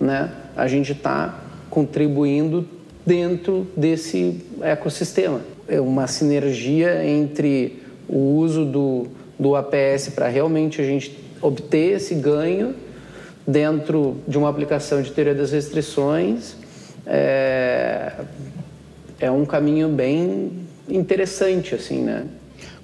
né, 0.00 0.30
a 0.56 0.66
gente 0.68 0.92
está 0.92 1.40
contribuindo 1.70 2.66
dentro 3.04 3.66
desse 3.76 4.44
ecossistema. 4.62 5.40
É 5.68 5.80
uma 5.80 6.06
sinergia 6.06 7.04
entre 7.04 7.82
o 8.08 8.36
uso 8.36 8.64
do, 8.64 9.06
do 9.38 9.56
APS 9.56 10.10
para 10.14 10.28
realmente 10.28 10.80
a 10.80 10.84
gente 10.84 11.18
obter 11.42 11.96
esse 11.96 12.14
ganho 12.14 12.74
dentro 13.46 14.16
de 14.26 14.38
uma 14.38 14.48
aplicação 14.48 15.02
de 15.02 15.10
teoria 15.12 15.34
das 15.34 15.52
restrições 15.52 16.56
é, 17.06 18.12
é 19.18 19.30
um 19.30 19.44
caminho 19.44 19.88
bem 19.88 20.66
interessante, 20.88 21.74
assim, 21.74 22.02
né? 22.02 22.26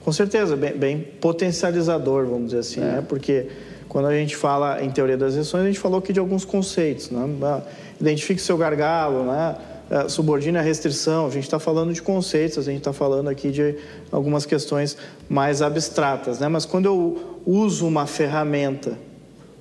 Com 0.01 0.13
certeza, 0.13 0.57
bem, 0.57 0.73
bem 0.73 0.99
potencializador, 0.99 2.27
vamos 2.27 2.47
dizer 2.47 2.59
assim, 2.59 2.81
é. 2.81 2.85
né? 2.85 3.05
Porque 3.07 3.47
quando 3.89 4.07
a 4.07 4.15
gente 4.15 4.35
fala 4.35 4.83
em 4.83 4.91
teoria 4.91 5.17
das 5.17 5.35
exceções, 5.35 5.65
a 5.65 5.67
gente 5.67 5.79
falou 5.79 5.99
aqui 5.99 6.13
de 6.13 6.19
alguns 6.19 6.45
conceitos, 6.45 7.11
né? 7.11 7.29
Ah, 7.43 7.63
identifique 8.01 8.41
seu 8.41 8.57
gargalo, 8.57 9.25
né? 9.25 9.57
Ah, 9.91 10.09
subordine 10.09 10.59
a 10.59 10.63
restrição, 10.63 11.27
a 11.27 11.31
gente 11.31 11.45
está 11.45 11.59
falando 11.59 11.93
de 11.93 12.01
conceitos, 12.01 12.59
a 12.59 12.71
gente 12.71 12.79
está 12.79 12.93
falando 12.93 13.29
aqui 13.29 13.51
de 13.51 13.77
algumas 14.11 14.47
questões 14.47 14.97
mais 15.29 15.61
abstratas, 15.63 16.41
né? 16.41 16.49
Mas 16.49 16.65
quando 16.65 16.87
eu 16.87 17.39
uso 17.47 17.87
uma 17.87 18.07
ferramenta 18.07 18.99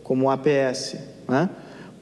como 0.03 0.25
o 0.25 0.29
APS, 0.29 0.95
né? 1.27 1.49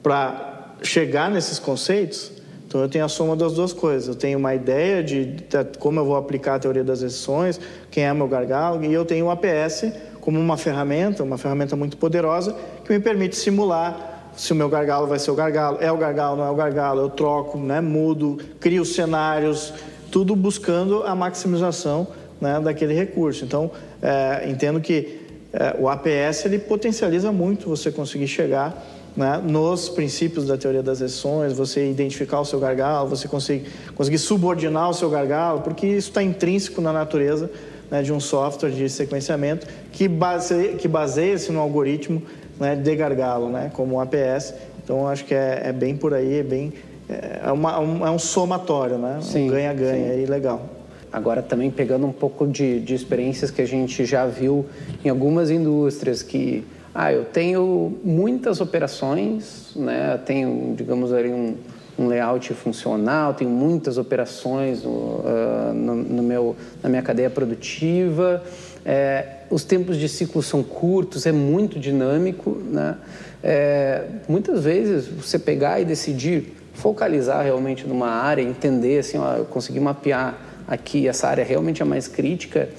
Para 0.01 0.75
chegar 0.81 1.29
nesses 1.29 1.59
conceitos, 1.59 2.31
então 2.69 2.81
eu 2.81 2.87
tenho 2.87 3.03
a 3.03 3.07
soma 3.07 3.35
das 3.35 3.53
duas 3.53 3.73
coisas. 3.73 4.07
Eu 4.09 4.13
tenho 4.13 4.37
uma 4.37 4.53
ideia 4.53 5.03
de, 5.03 5.25
de 5.25 5.43
como 5.79 5.99
eu 5.99 6.05
vou 6.05 6.15
aplicar 6.15 6.53
a 6.53 6.59
teoria 6.59 6.83
das 6.83 7.01
exceções, 7.01 7.59
quem 7.89 8.05
é 8.05 8.13
meu 8.13 8.27
gargalo, 8.27 8.85
e 8.85 8.93
eu 8.93 9.03
tenho 9.03 9.25
o 9.25 9.31
APS 9.31 9.91
como 10.21 10.39
uma 10.39 10.55
ferramenta, 10.55 11.23
uma 11.23 11.39
ferramenta 11.39 11.75
muito 11.75 11.97
poderosa 11.97 12.55
que 12.85 12.93
me 12.93 12.99
permite 12.99 13.35
simular 13.35 14.31
se 14.37 14.53
o 14.53 14.55
meu 14.55 14.69
gargalo 14.69 15.07
vai 15.07 15.17
ser 15.17 15.31
o 15.31 15.35
gargalo, 15.35 15.79
é 15.81 15.91
o 15.91 15.97
gargalo, 15.97 16.37
não 16.37 16.45
é 16.45 16.51
o 16.51 16.55
gargalo, 16.55 17.01
eu 17.01 17.09
troco, 17.09 17.57
né, 17.57 17.81
mudo, 17.81 18.37
crio 18.59 18.85
cenários, 18.85 19.73
tudo 20.11 20.35
buscando 20.35 21.01
a 21.03 21.15
maximização 21.15 22.07
né, 22.39 22.59
daquele 22.59 22.93
recurso. 22.93 23.43
Então, 23.43 23.71
é, 23.99 24.47
entendo 24.47 24.79
que 24.79 25.27
é, 25.51 25.75
o 25.79 25.89
APS 25.89 26.45
ele 26.45 26.59
potencializa 26.59 27.31
muito 27.31 27.67
você 27.67 27.91
conseguir 27.91 28.27
chegar 28.27 28.85
né, 29.15 29.41
nos 29.43 29.89
princípios 29.89 30.45
da 30.45 30.57
teoria 30.57 30.83
das 30.83 31.01
exceções, 31.01 31.53
você 31.53 31.89
identificar 31.89 32.39
o 32.39 32.45
seu 32.45 32.59
gargalo, 32.59 33.09
você 33.09 33.27
conseguir, 33.27 33.69
conseguir 33.95 34.17
subordinar 34.17 34.89
o 34.89 34.93
seu 34.93 35.09
gargalo, 35.09 35.61
porque 35.61 35.87
isso 35.87 36.09
está 36.09 36.23
intrínseco 36.23 36.81
na 36.81 36.93
natureza 36.93 37.49
né, 37.89 38.01
de 38.01 38.13
um 38.13 38.19
software 38.19 38.71
de 38.71 38.89
sequenciamento 38.89 39.67
que, 39.91 40.07
base, 40.07 40.75
que 40.77 40.87
baseia-se 40.87 41.51
no 41.51 41.59
algoritmo 41.59 42.21
né, 42.59 42.75
de 42.75 42.95
gargalo, 42.95 43.49
né, 43.49 43.71
como 43.73 43.95
o 43.95 43.99
APS. 43.99 44.53
Então, 44.83 45.07
acho 45.07 45.25
que 45.25 45.33
é, 45.33 45.61
é 45.65 45.73
bem 45.73 45.95
por 45.95 46.13
aí, 46.13 46.39
é 46.39 46.43
bem 46.43 46.73
é, 47.09 47.51
uma, 47.51 47.79
um, 47.79 48.05
é 48.05 48.11
um 48.11 48.19
somatório, 48.19 48.97
né? 48.99 49.17
Sim, 49.21 49.47
um 49.47 49.51
ganha-ganha 49.51 50.11
aí 50.11 50.25
legal. 50.27 50.69
Agora 51.11 51.41
também 51.41 51.71
pegando 51.71 52.05
um 52.05 52.11
pouco 52.11 52.45
de, 52.45 52.79
de 52.79 52.93
experiências 52.93 53.49
que 53.49 53.63
a 53.63 53.65
gente 53.65 54.05
já 54.05 54.27
viu 54.27 54.65
em 55.03 55.09
algumas 55.09 55.49
indústrias 55.49 56.21
que 56.21 56.63
ah, 56.93 57.13
eu 57.13 57.25
tenho 57.25 57.97
muitas 58.03 58.59
operações, 58.61 59.71
né? 59.75 60.19
tenho, 60.25 60.73
digamos 60.75 61.13
ali, 61.13 61.29
um, 61.29 61.55
um 61.97 62.07
layout 62.07 62.53
funcional, 62.53 63.33
tenho 63.33 63.51
muitas 63.51 63.97
operações 63.97 64.83
no, 64.83 64.89
uh, 64.91 65.73
no, 65.73 65.95
no 65.95 66.23
meu, 66.23 66.55
na 66.81 66.89
minha 66.89 67.01
cadeia 67.01 67.29
produtiva. 67.29 68.43
É, 68.85 69.43
os 69.49 69.63
tempos 69.63 69.97
de 69.97 70.07
ciclo 70.09 70.41
são 70.41 70.63
curtos, 70.63 71.25
é 71.25 71.31
muito 71.31 71.79
dinâmico. 71.79 72.51
Né? 72.51 72.95
É, 73.43 74.05
muitas 74.27 74.63
vezes 74.63 75.07
você 75.07 75.37
pegar 75.37 75.79
e 75.79 75.85
decidir 75.85 76.55
focalizar 76.73 77.43
realmente 77.43 77.85
numa 77.85 78.09
área, 78.09 78.41
entender 78.41 78.99
assim, 78.99 79.17
ó, 79.17 79.35
eu 79.35 79.45
consegui 79.45 79.79
mapear 79.79 80.37
aqui 80.67 81.07
essa 81.07 81.27
área 81.27 81.43
realmente 81.43 81.81
é 81.81 81.85
mais 81.85 82.07
crítica, 82.07 82.69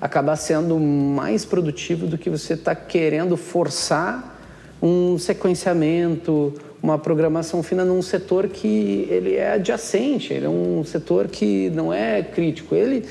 acabar 0.00 0.36
sendo 0.36 0.78
mais 0.78 1.44
produtivo 1.44 2.06
do 2.06 2.16
que 2.16 2.30
você 2.30 2.54
está 2.54 2.74
querendo 2.74 3.36
forçar 3.36 4.36
um 4.80 5.18
sequenciamento, 5.18 6.54
uma 6.80 6.98
programação 6.98 7.62
fina 7.62 7.84
num 7.84 8.00
setor 8.00 8.48
que 8.48 9.08
ele 9.10 9.34
é 9.34 9.52
adjacente, 9.52 10.32
ele 10.32 10.46
é 10.46 10.48
um 10.48 10.84
setor 10.84 11.26
que 11.26 11.68
não 11.70 11.92
é 11.92 12.22
crítico. 12.22 12.74
Ele 12.76 13.04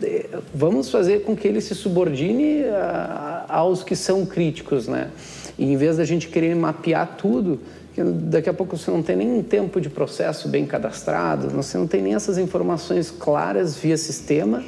eh, 0.00 0.26
vamos 0.54 0.90
fazer 0.90 1.22
com 1.22 1.34
que 1.34 1.48
ele 1.48 1.60
se 1.60 1.74
subordine 1.74 2.64
a, 2.66 3.46
aos 3.48 3.82
que 3.82 3.96
são 3.96 4.24
críticos, 4.24 4.86
né? 4.86 5.10
E 5.58 5.64
em 5.64 5.76
vez 5.76 5.96
da 5.96 6.04
gente 6.04 6.28
querer 6.28 6.54
mapear 6.54 7.16
tudo, 7.18 7.60
daqui 7.96 8.48
a 8.48 8.54
pouco 8.54 8.76
você 8.76 8.92
não 8.92 9.02
tem 9.02 9.16
nem 9.16 9.42
tempo 9.42 9.80
de 9.80 9.90
processo 9.90 10.48
bem 10.48 10.64
cadastrado, 10.64 11.48
você 11.48 11.76
não 11.76 11.88
tem 11.88 12.00
nem 12.00 12.14
essas 12.14 12.38
informações 12.38 13.10
claras 13.10 13.76
via 13.76 13.96
sistema 13.96 14.62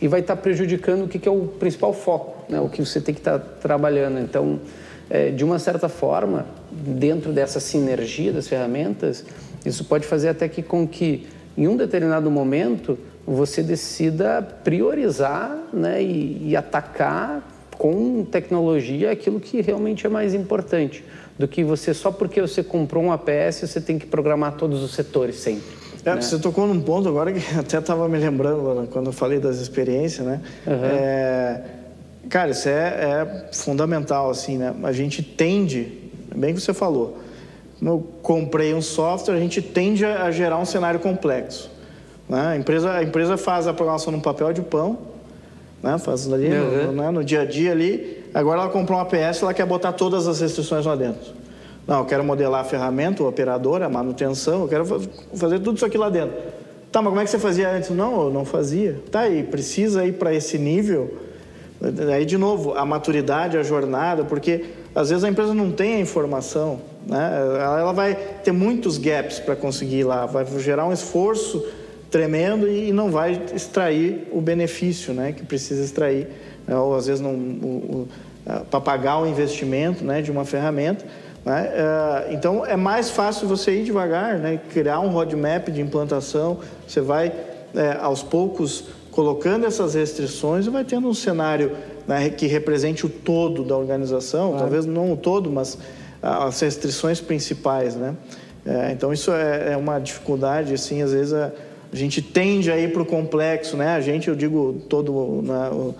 e 0.00 0.08
vai 0.08 0.20
estar 0.20 0.36
prejudicando 0.36 1.04
o 1.04 1.08
que 1.08 1.26
é 1.26 1.30
o 1.30 1.46
principal 1.46 1.92
foco, 1.92 2.50
né? 2.50 2.60
o 2.60 2.68
que 2.68 2.84
você 2.84 3.00
tem 3.00 3.14
que 3.14 3.20
estar 3.20 3.38
trabalhando. 3.38 4.18
Então, 4.20 4.60
é, 5.08 5.30
de 5.30 5.44
uma 5.44 5.58
certa 5.58 5.88
forma, 5.88 6.46
dentro 6.70 7.32
dessa 7.32 7.60
sinergia 7.60 8.32
das 8.32 8.48
ferramentas, 8.48 9.24
isso 9.64 9.84
pode 9.84 10.06
fazer 10.06 10.28
até 10.28 10.48
que 10.48 10.62
com 10.62 10.86
que, 10.86 11.26
em 11.56 11.66
um 11.68 11.76
determinado 11.76 12.30
momento, 12.30 12.98
você 13.26 13.62
decida 13.62 14.42
priorizar 14.62 15.56
né, 15.72 16.02
e, 16.02 16.50
e 16.50 16.56
atacar 16.56 17.42
com 17.76 18.24
tecnologia 18.24 19.10
aquilo 19.10 19.38
que 19.38 19.60
realmente 19.60 20.06
é 20.06 20.08
mais 20.08 20.32
importante 20.32 21.04
do 21.38 21.46
que 21.46 21.62
você 21.62 21.92
só 21.92 22.10
porque 22.10 22.40
você 22.40 22.62
comprou 22.62 23.04
um 23.04 23.12
APS 23.12 23.60
você 23.60 23.80
tem 23.80 23.98
que 23.98 24.06
programar 24.06 24.56
todos 24.56 24.82
os 24.82 24.94
setores 24.94 25.36
sempre. 25.36 25.75
É, 26.06 26.14
né? 26.14 26.20
Você 26.20 26.38
tocou 26.38 26.68
num 26.68 26.80
ponto 26.80 27.08
agora 27.08 27.32
que 27.32 27.40
até 27.58 27.78
estava 27.78 28.08
me 28.08 28.16
lembrando 28.16 28.88
quando 28.92 29.06
eu 29.06 29.12
falei 29.12 29.40
das 29.40 29.58
experiências, 29.58 30.24
né? 30.24 30.40
Uhum. 30.64 30.84
É, 30.84 31.62
cara, 32.28 32.52
isso 32.52 32.68
é, 32.68 32.72
é, 32.72 33.48
fundamental, 33.52 34.30
assim, 34.30 34.56
né? 34.56 34.72
A 34.84 34.92
gente 34.92 35.20
tende, 35.20 36.10
bem 36.34 36.54
que 36.54 36.60
você 36.60 36.72
falou, 36.72 37.18
eu 37.82 38.06
comprei 38.22 38.72
um 38.72 38.80
software, 38.80 39.34
a 39.34 39.40
gente 39.40 39.60
tende 39.60 40.04
a 40.04 40.30
gerar 40.30 40.58
um 40.58 40.64
cenário 40.64 41.00
complexo. 41.00 41.70
Né? 42.28 42.40
A, 42.40 42.56
empresa, 42.56 42.92
a 42.92 43.02
empresa 43.02 43.36
faz 43.36 43.66
a 43.66 43.74
programação 43.74 44.12
num 44.12 44.20
papel 44.20 44.52
de 44.52 44.62
pão, 44.62 44.98
né? 45.82 45.98
faz 45.98 46.32
ali 46.32 46.48
uhum. 46.48 46.86
no, 46.86 46.92
né? 46.92 47.10
no 47.10 47.24
dia 47.24 47.42
a 47.42 47.44
dia 47.44 47.72
ali, 47.72 48.24
agora 48.32 48.62
ela 48.62 48.70
comprou 48.70 48.98
um 48.98 49.02
APS, 49.02 49.42
ela 49.42 49.52
quer 49.52 49.66
botar 49.66 49.92
todas 49.92 50.26
as 50.28 50.40
restrições 50.40 50.86
lá 50.86 50.94
dentro. 50.94 51.34
Não, 51.86 52.00
eu 52.00 52.04
quero 52.04 52.24
modelar 52.24 52.62
a 52.62 52.64
ferramenta, 52.64 53.22
o 53.22 53.28
operador, 53.28 53.82
a 53.82 53.88
manutenção, 53.88 54.62
eu 54.62 54.68
quero 54.68 54.84
fazer 55.34 55.60
tudo 55.60 55.76
isso 55.76 55.86
aqui 55.86 55.96
lá 55.96 56.10
dentro. 56.10 56.36
Tá, 56.90 57.00
mas 57.00 57.10
como 57.10 57.20
é 57.20 57.24
que 57.24 57.30
você 57.30 57.38
fazia 57.38 57.70
antes? 57.70 57.90
Não, 57.90 58.24
eu 58.24 58.30
não 58.30 58.44
fazia. 58.44 59.00
Tá, 59.10 59.28
e 59.28 59.42
precisa 59.42 60.04
ir 60.04 60.14
para 60.14 60.34
esse 60.34 60.58
nível. 60.58 61.14
Aí, 62.12 62.24
de 62.24 62.38
novo, 62.38 62.74
a 62.74 62.84
maturidade, 62.84 63.56
a 63.56 63.62
jornada, 63.62 64.24
porque 64.24 64.64
às 64.94 65.10
vezes 65.10 65.22
a 65.22 65.28
empresa 65.28 65.52
não 65.52 65.70
tem 65.70 65.96
a 65.96 66.00
informação, 66.00 66.80
né? 67.06 67.32
Ela 67.60 67.92
vai 67.92 68.14
ter 68.42 68.50
muitos 68.50 68.96
gaps 68.96 69.38
para 69.38 69.54
conseguir 69.54 69.98
ir 69.98 70.04
lá, 70.04 70.24
vai 70.24 70.46
gerar 70.58 70.86
um 70.86 70.92
esforço 70.92 71.64
tremendo 72.10 72.66
e 72.66 72.92
não 72.92 73.10
vai 73.10 73.42
extrair 73.54 74.26
o 74.32 74.40
benefício, 74.40 75.12
né? 75.12 75.32
Que 75.32 75.44
precisa 75.44 75.84
extrair, 75.84 76.28
né? 76.66 76.74
ou 76.74 76.94
às 76.96 77.06
vezes 77.06 77.20
não 77.20 78.06
para 78.70 78.80
pagar 78.80 79.18
o 79.18 79.26
investimento, 79.26 80.02
né? 80.02 80.22
De 80.22 80.30
uma 80.30 80.46
ferramenta. 80.46 81.04
Né? 81.46 81.70
É, 81.72 82.34
então 82.34 82.66
é 82.66 82.76
mais 82.76 83.08
fácil 83.08 83.46
você 83.46 83.80
ir 83.80 83.84
devagar, 83.84 84.36
né? 84.36 84.58
criar 84.72 84.98
um 84.98 85.08
roadmap 85.08 85.68
de 85.68 85.80
implantação. 85.80 86.58
Você 86.86 87.00
vai 87.00 87.32
é, 87.72 87.96
aos 88.00 88.20
poucos 88.20 88.88
colocando 89.12 89.64
essas 89.64 89.94
restrições 89.94 90.66
e 90.66 90.70
vai 90.70 90.84
tendo 90.84 91.08
um 91.08 91.14
cenário 91.14 91.72
né, 92.06 92.28
que 92.30 92.46
represente 92.46 93.06
o 93.06 93.08
todo 93.08 93.64
da 93.64 93.76
organização, 93.76 94.56
talvez 94.58 94.84
não 94.84 95.12
o 95.12 95.16
todo, 95.16 95.50
mas 95.50 95.78
as 96.20 96.60
restrições 96.60 97.20
principais, 97.20 97.96
né? 97.96 98.14
É, 98.64 98.92
então 98.92 99.12
isso 99.12 99.30
é, 99.32 99.72
é, 99.72 99.76
uma 99.76 99.98
dificuldade, 99.98 100.74
assim, 100.74 101.00
às 101.00 101.12
vezes 101.12 101.32
a, 101.32 101.52
a 101.92 101.96
gente 101.96 102.20
tende 102.20 102.70
a 102.70 102.76
ir 102.76 102.92
para 102.92 103.02
o 103.02 103.06
complexo, 103.06 103.76
né? 103.76 103.94
A 103.94 104.00
gente, 104.00 104.28
eu 104.28 104.34
digo 104.34 104.82
todo, 104.88 105.40
né, 105.42 105.94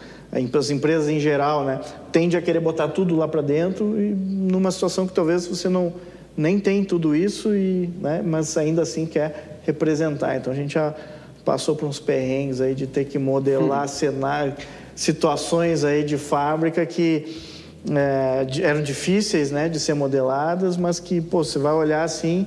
as 0.59 0.71
empresas 0.71 1.09
em 1.09 1.19
geral, 1.19 1.65
né, 1.65 1.81
tende 2.13 2.37
a 2.37 2.43
querer 2.43 2.61
botar 2.61 2.89
tudo 2.89 3.17
lá 3.17 3.27
para 3.27 3.43
dentro 3.43 4.01
e 4.01 4.15
numa 4.15 4.71
situação 4.71 5.07
que 5.07 5.13
talvez 5.13 5.47
você 5.47 5.69
não 5.69 5.93
nem 6.37 6.59
tem 6.59 6.85
tudo 6.85 7.17
isso 7.17 7.55
e, 7.55 7.89
né, 8.01 8.23
mas 8.25 8.57
ainda 8.57 8.83
assim 8.83 9.07
quer 9.07 9.61
representar. 9.65 10.37
Então 10.37 10.53
a 10.53 10.57
gente 10.57 10.75
já 10.75 10.95
passou 11.45 11.75
por 11.75 11.87
uns 11.87 11.99
perrengues 11.99 12.61
aí 12.61 12.75
de 12.75 12.87
ter 12.87 13.05
que 13.05 13.19
modelar 13.19 13.85
hum. 13.85 13.89
cenário, 13.89 14.55
situações 14.95 15.85
aí 15.85 16.05
de 16.05 16.19
fábrica 16.19 16.85
que 16.85 17.37
é, 17.91 18.47
eram 18.63 18.83
difíceis, 18.83 19.51
né, 19.51 19.69
de 19.69 19.79
ser 19.79 19.95
modeladas, 19.95 20.77
mas 20.77 20.99
que 20.99 21.21
pô, 21.21 21.45
você 21.45 21.59
vai 21.59 21.73
olhar 21.73 22.03
assim 22.03 22.47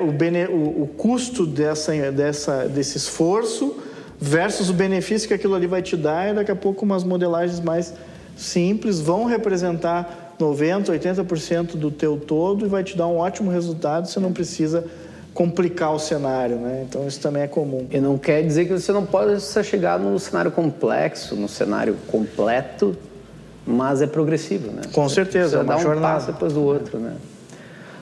o, 0.00 0.10
bene, 0.10 0.46
o, 0.46 0.82
o 0.82 0.86
custo 0.86 1.46
dessa, 1.46 1.92
dessa, 2.10 2.66
desse 2.66 2.96
esforço 2.96 3.76
versus 4.20 4.68
o 4.68 4.74
benefício 4.74 5.26
que 5.26 5.34
aquilo 5.34 5.54
ali 5.54 5.66
vai 5.66 5.82
te 5.82 5.96
dar 5.96 6.30
e 6.30 6.34
daqui 6.34 6.50
a 6.50 6.56
pouco 6.56 6.84
umas 6.84 7.02
modelagens 7.04 7.60
mais 7.60 7.94
simples 8.36 9.00
vão 9.00 9.24
representar 9.24 10.34
90, 10.38 10.92
80% 10.92 11.76
do 11.76 11.90
teu 11.90 12.16
todo 12.16 12.66
e 12.66 12.68
vai 12.68 12.82
te 12.82 12.96
dar 12.96 13.06
um 13.06 13.16
ótimo 13.16 13.50
resultado, 13.50 14.08
você 14.08 14.20
não 14.20 14.32
precisa 14.32 14.84
complicar 15.32 15.94
o 15.94 15.98
cenário, 15.98 16.56
né? 16.56 16.84
Então 16.88 17.06
isso 17.06 17.20
também 17.20 17.42
é 17.42 17.46
comum. 17.46 17.86
E 17.90 18.00
não 18.00 18.18
quer 18.18 18.42
dizer 18.42 18.66
que 18.66 18.72
você 18.72 18.92
não 18.92 19.06
pode 19.06 19.40
chegar 19.64 19.98
no 19.98 20.18
cenário 20.18 20.50
complexo, 20.50 21.36
no 21.36 21.48
cenário 21.48 21.96
completo, 22.08 22.96
mas 23.66 24.02
é 24.02 24.06
progressivo, 24.06 24.72
né? 24.72 24.82
Com 24.92 25.08
certeza, 25.08 25.58
é 25.58 25.60
uma 25.60 25.74
dar 25.74 25.78
um 25.78 25.82
jornada. 25.82 26.14
passo 26.14 26.32
depois 26.32 26.52
do 26.52 26.62
outro, 26.62 26.98
né? 26.98 27.14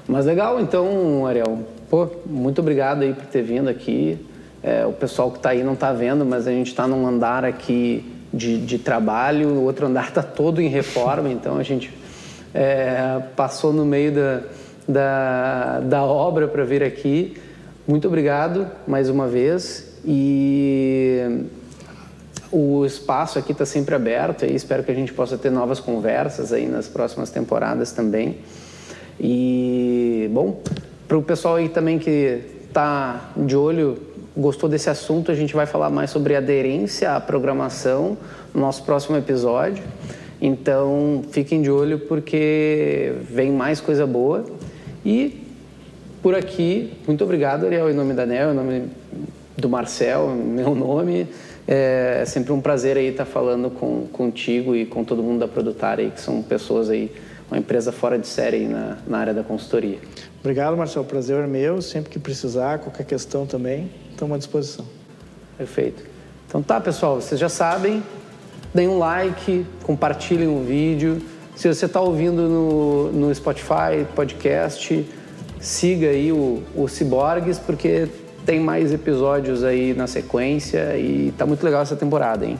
Mas 0.06 0.24
legal, 0.24 0.58
então, 0.58 1.26
Ariel, 1.26 1.58
Pô, 1.90 2.06
muito 2.26 2.60
obrigado 2.60 3.02
aí 3.02 3.14
por 3.14 3.24
ter 3.26 3.42
vindo 3.42 3.68
aqui. 3.68 4.18
É, 4.62 4.84
o 4.84 4.92
pessoal 4.92 5.30
que 5.30 5.36
está 5.36 5.50
aí 5.50 5.62
não 5.62 5.74
está 5.74 5.92
vendo, 5.92 6.24
mas 6.24 6.46
a 6.46 6.50
gente 6.50 6.68
está 6.68 6.86
num 6.86 7.06
andar 7.06 7.44
aqui 7.44 8.04
de, 8.32 8.58
de, 8.58 8.78
trabalho, 8.78 9.48
o 9.48 9.64
outro 9.64 9.86
andar 9.86 10.08
está 10.08 10.22
todo 10.22 10.60
em 10.60 10.68
reforma, 10.68 11.30
então 11.30 11.56
a 11.58 11.62
gente 11.62 11.92
é, 12.52 13.22
passou 13.36 13.72
no 13.72 13.84
meio 13.84 14.12
da, 14.12 14.40
da, 14.88 15.80
da 15.80 16.02
obra 16.02 16.48
para 16.48 16.64
vir 16.64 16.82
aqui. 16.82 17.36
Muito 17.86 18.08
obrigado 18.08 18.66
mais 18.86 19.08
uma 19.08 19.28
vez 19.28 19.96
e 20.04 21.46
o 22.50 22.84
espaço 22.84 23.38
aqui 23.38 23.52
está 23.52 23.64
sempre 23.64 23.94
aberto 23.94 24.44
e 24.44 24.54
espero 24.54 24.82
que 24.82 24.90
a 24.90 24.94
gente 24.94 25.12
possa 25.12 25.36
ter 25.36 25.50
novas 25.50 25.80
conversas 25.80 26.52
aí 26.52 26.66
nas 26.66 26.88
próximas 26.88 27.30
temporadas 27.30 27.92
também. 27.92 28.38
E, 29.20 30.28
bom, 30.32 30.60
para 31.06 31.16
o 31.16 31.22
pessoal 31.22 31.56
aí 31.56 31.68
também 31.68 31.98
que 31.98 32.40
está 32.68 33.32
de 33.36 33.56
olho, 33.56 33.98
gostou 34.38 34.68
desse 34.68 34.88
assunto, 34.88 35.32
a 35.32 35.34
gente 35.34 35.54
vai 35.54 35.66
falar 35.66 35.90
mais 35.90 36.10
sobre 36.10 36.36
aderência 36.36 37.12
à 37.12 37.20
programação 37.20 38.16
no 38.54 38.60
nosso 38.60 38.84
próximo 38.84 39.16
episódio. 39.16 39.82
Então, 40.40 41.22
fiquem 41.32 41.60
de 41.60 41.70
olho 41.70 41.98
porque 41.98 43.12
vem 43.28 43.50
mais 43.50 43.80
coisa 43.80 44.06
boa. 44.06 44.44
E 45.04 45.44
por 46.22 46.36
aqui, 46.36 46.92
muito 47.06 47.24
obrigado, 47.24 47.66
Ariel, 47.66 47.90
em 47.90 47.94
nome 47.94 48.14
da 48.14 48.24
NEL, 48.24 48.52
em 48.52 48.54
nome 48.54 48.84
do 49.56 49.68
Marcel, 49.68 50.28
meu 50.28 50.74
nome. 50.74 51.26
É 51.66 52.22
sempre 52.24 52.52
um 52.52 52.60
prazer 52.60 52.96
aí 52.96 53.08
estar 53.08 53.24
falando 53.24 53.68
com, 53.68 54.06
contigo 54.12 54.74
e 54.74 54.86
com 54.86 55.04
todo 55.04 55.22
mundo 55.22 55.40
da 55.40 55.48
Produtar 55.48 55.98
aí, 55.98 56.10
que 56.10 56.20
são 56.20 56.40
pessoas 56.42 56.88
aí, 56.88 57.12
uma 57.50 57.58
empresa 57.58 57.90
fora 57.90 58.18
de 58.18 58.26
série 58.26 58.66
na, 58.66 58.98
na 59.06 59.18
área 59.18 59.34
da 59.34 59.42
consultoria. 59.42 59.98
Obrigado, 60.40 60.76
Marcel. 60.76 61.04
Prazer 61.04 61.42
é 61.42 61.46
meu. 61.46 61.82
Sempre 61.82 62.10
que 62.10 62.18
precisar, 62.18 62.78
qualquer 62.78 63.04
questão 63.04 63.44
também, 63.44 63.90
estamos 64.18 64.34
à 64.34 64.38
disposição. 64.38 64.84
Perfeito. 65.56 66.02
Então 66.46 66.62
tá, 66.62 66.80
pessoal, 66.80 67.20
vocês 67.20 67.40
já 67.40 67.48
sabem, 67.48 68.02
deem 68.74 68.88
um 68.88 68.98
like, 68.98 69.64
compartilhem 69.84 70.48
o 70.48 70.64
vídeo. 70.64 71.22
Se 71.54 71.72
você 71.72 71.86
está 71.86 72.00
ouvindo 72.00 72.42
no, 72.42 73.12
no 73.12 73.34
Spotify, 73.34 74.04
podcast, 74.14 75.06
siga 75.60 76.08
aí 76.08 76.32
o, 76.32 76.62
o 76.74 76.88
Ciborgues, 76.88 77.58
porque 77.58 78.08
tem 78.44 78.60
mais 78.60 78.92
episódios 78.92 79.62
aí 79.62 79.94
na 79.94 80.06
sequência 80.06 80.96
e 80.96 81.32
tá 81.36 81.44
muito 81.44 81.62
legal 81.62 81.82
essa 81.82 81.96
temporada, 81.96 82.46
hein? 82.46 82.58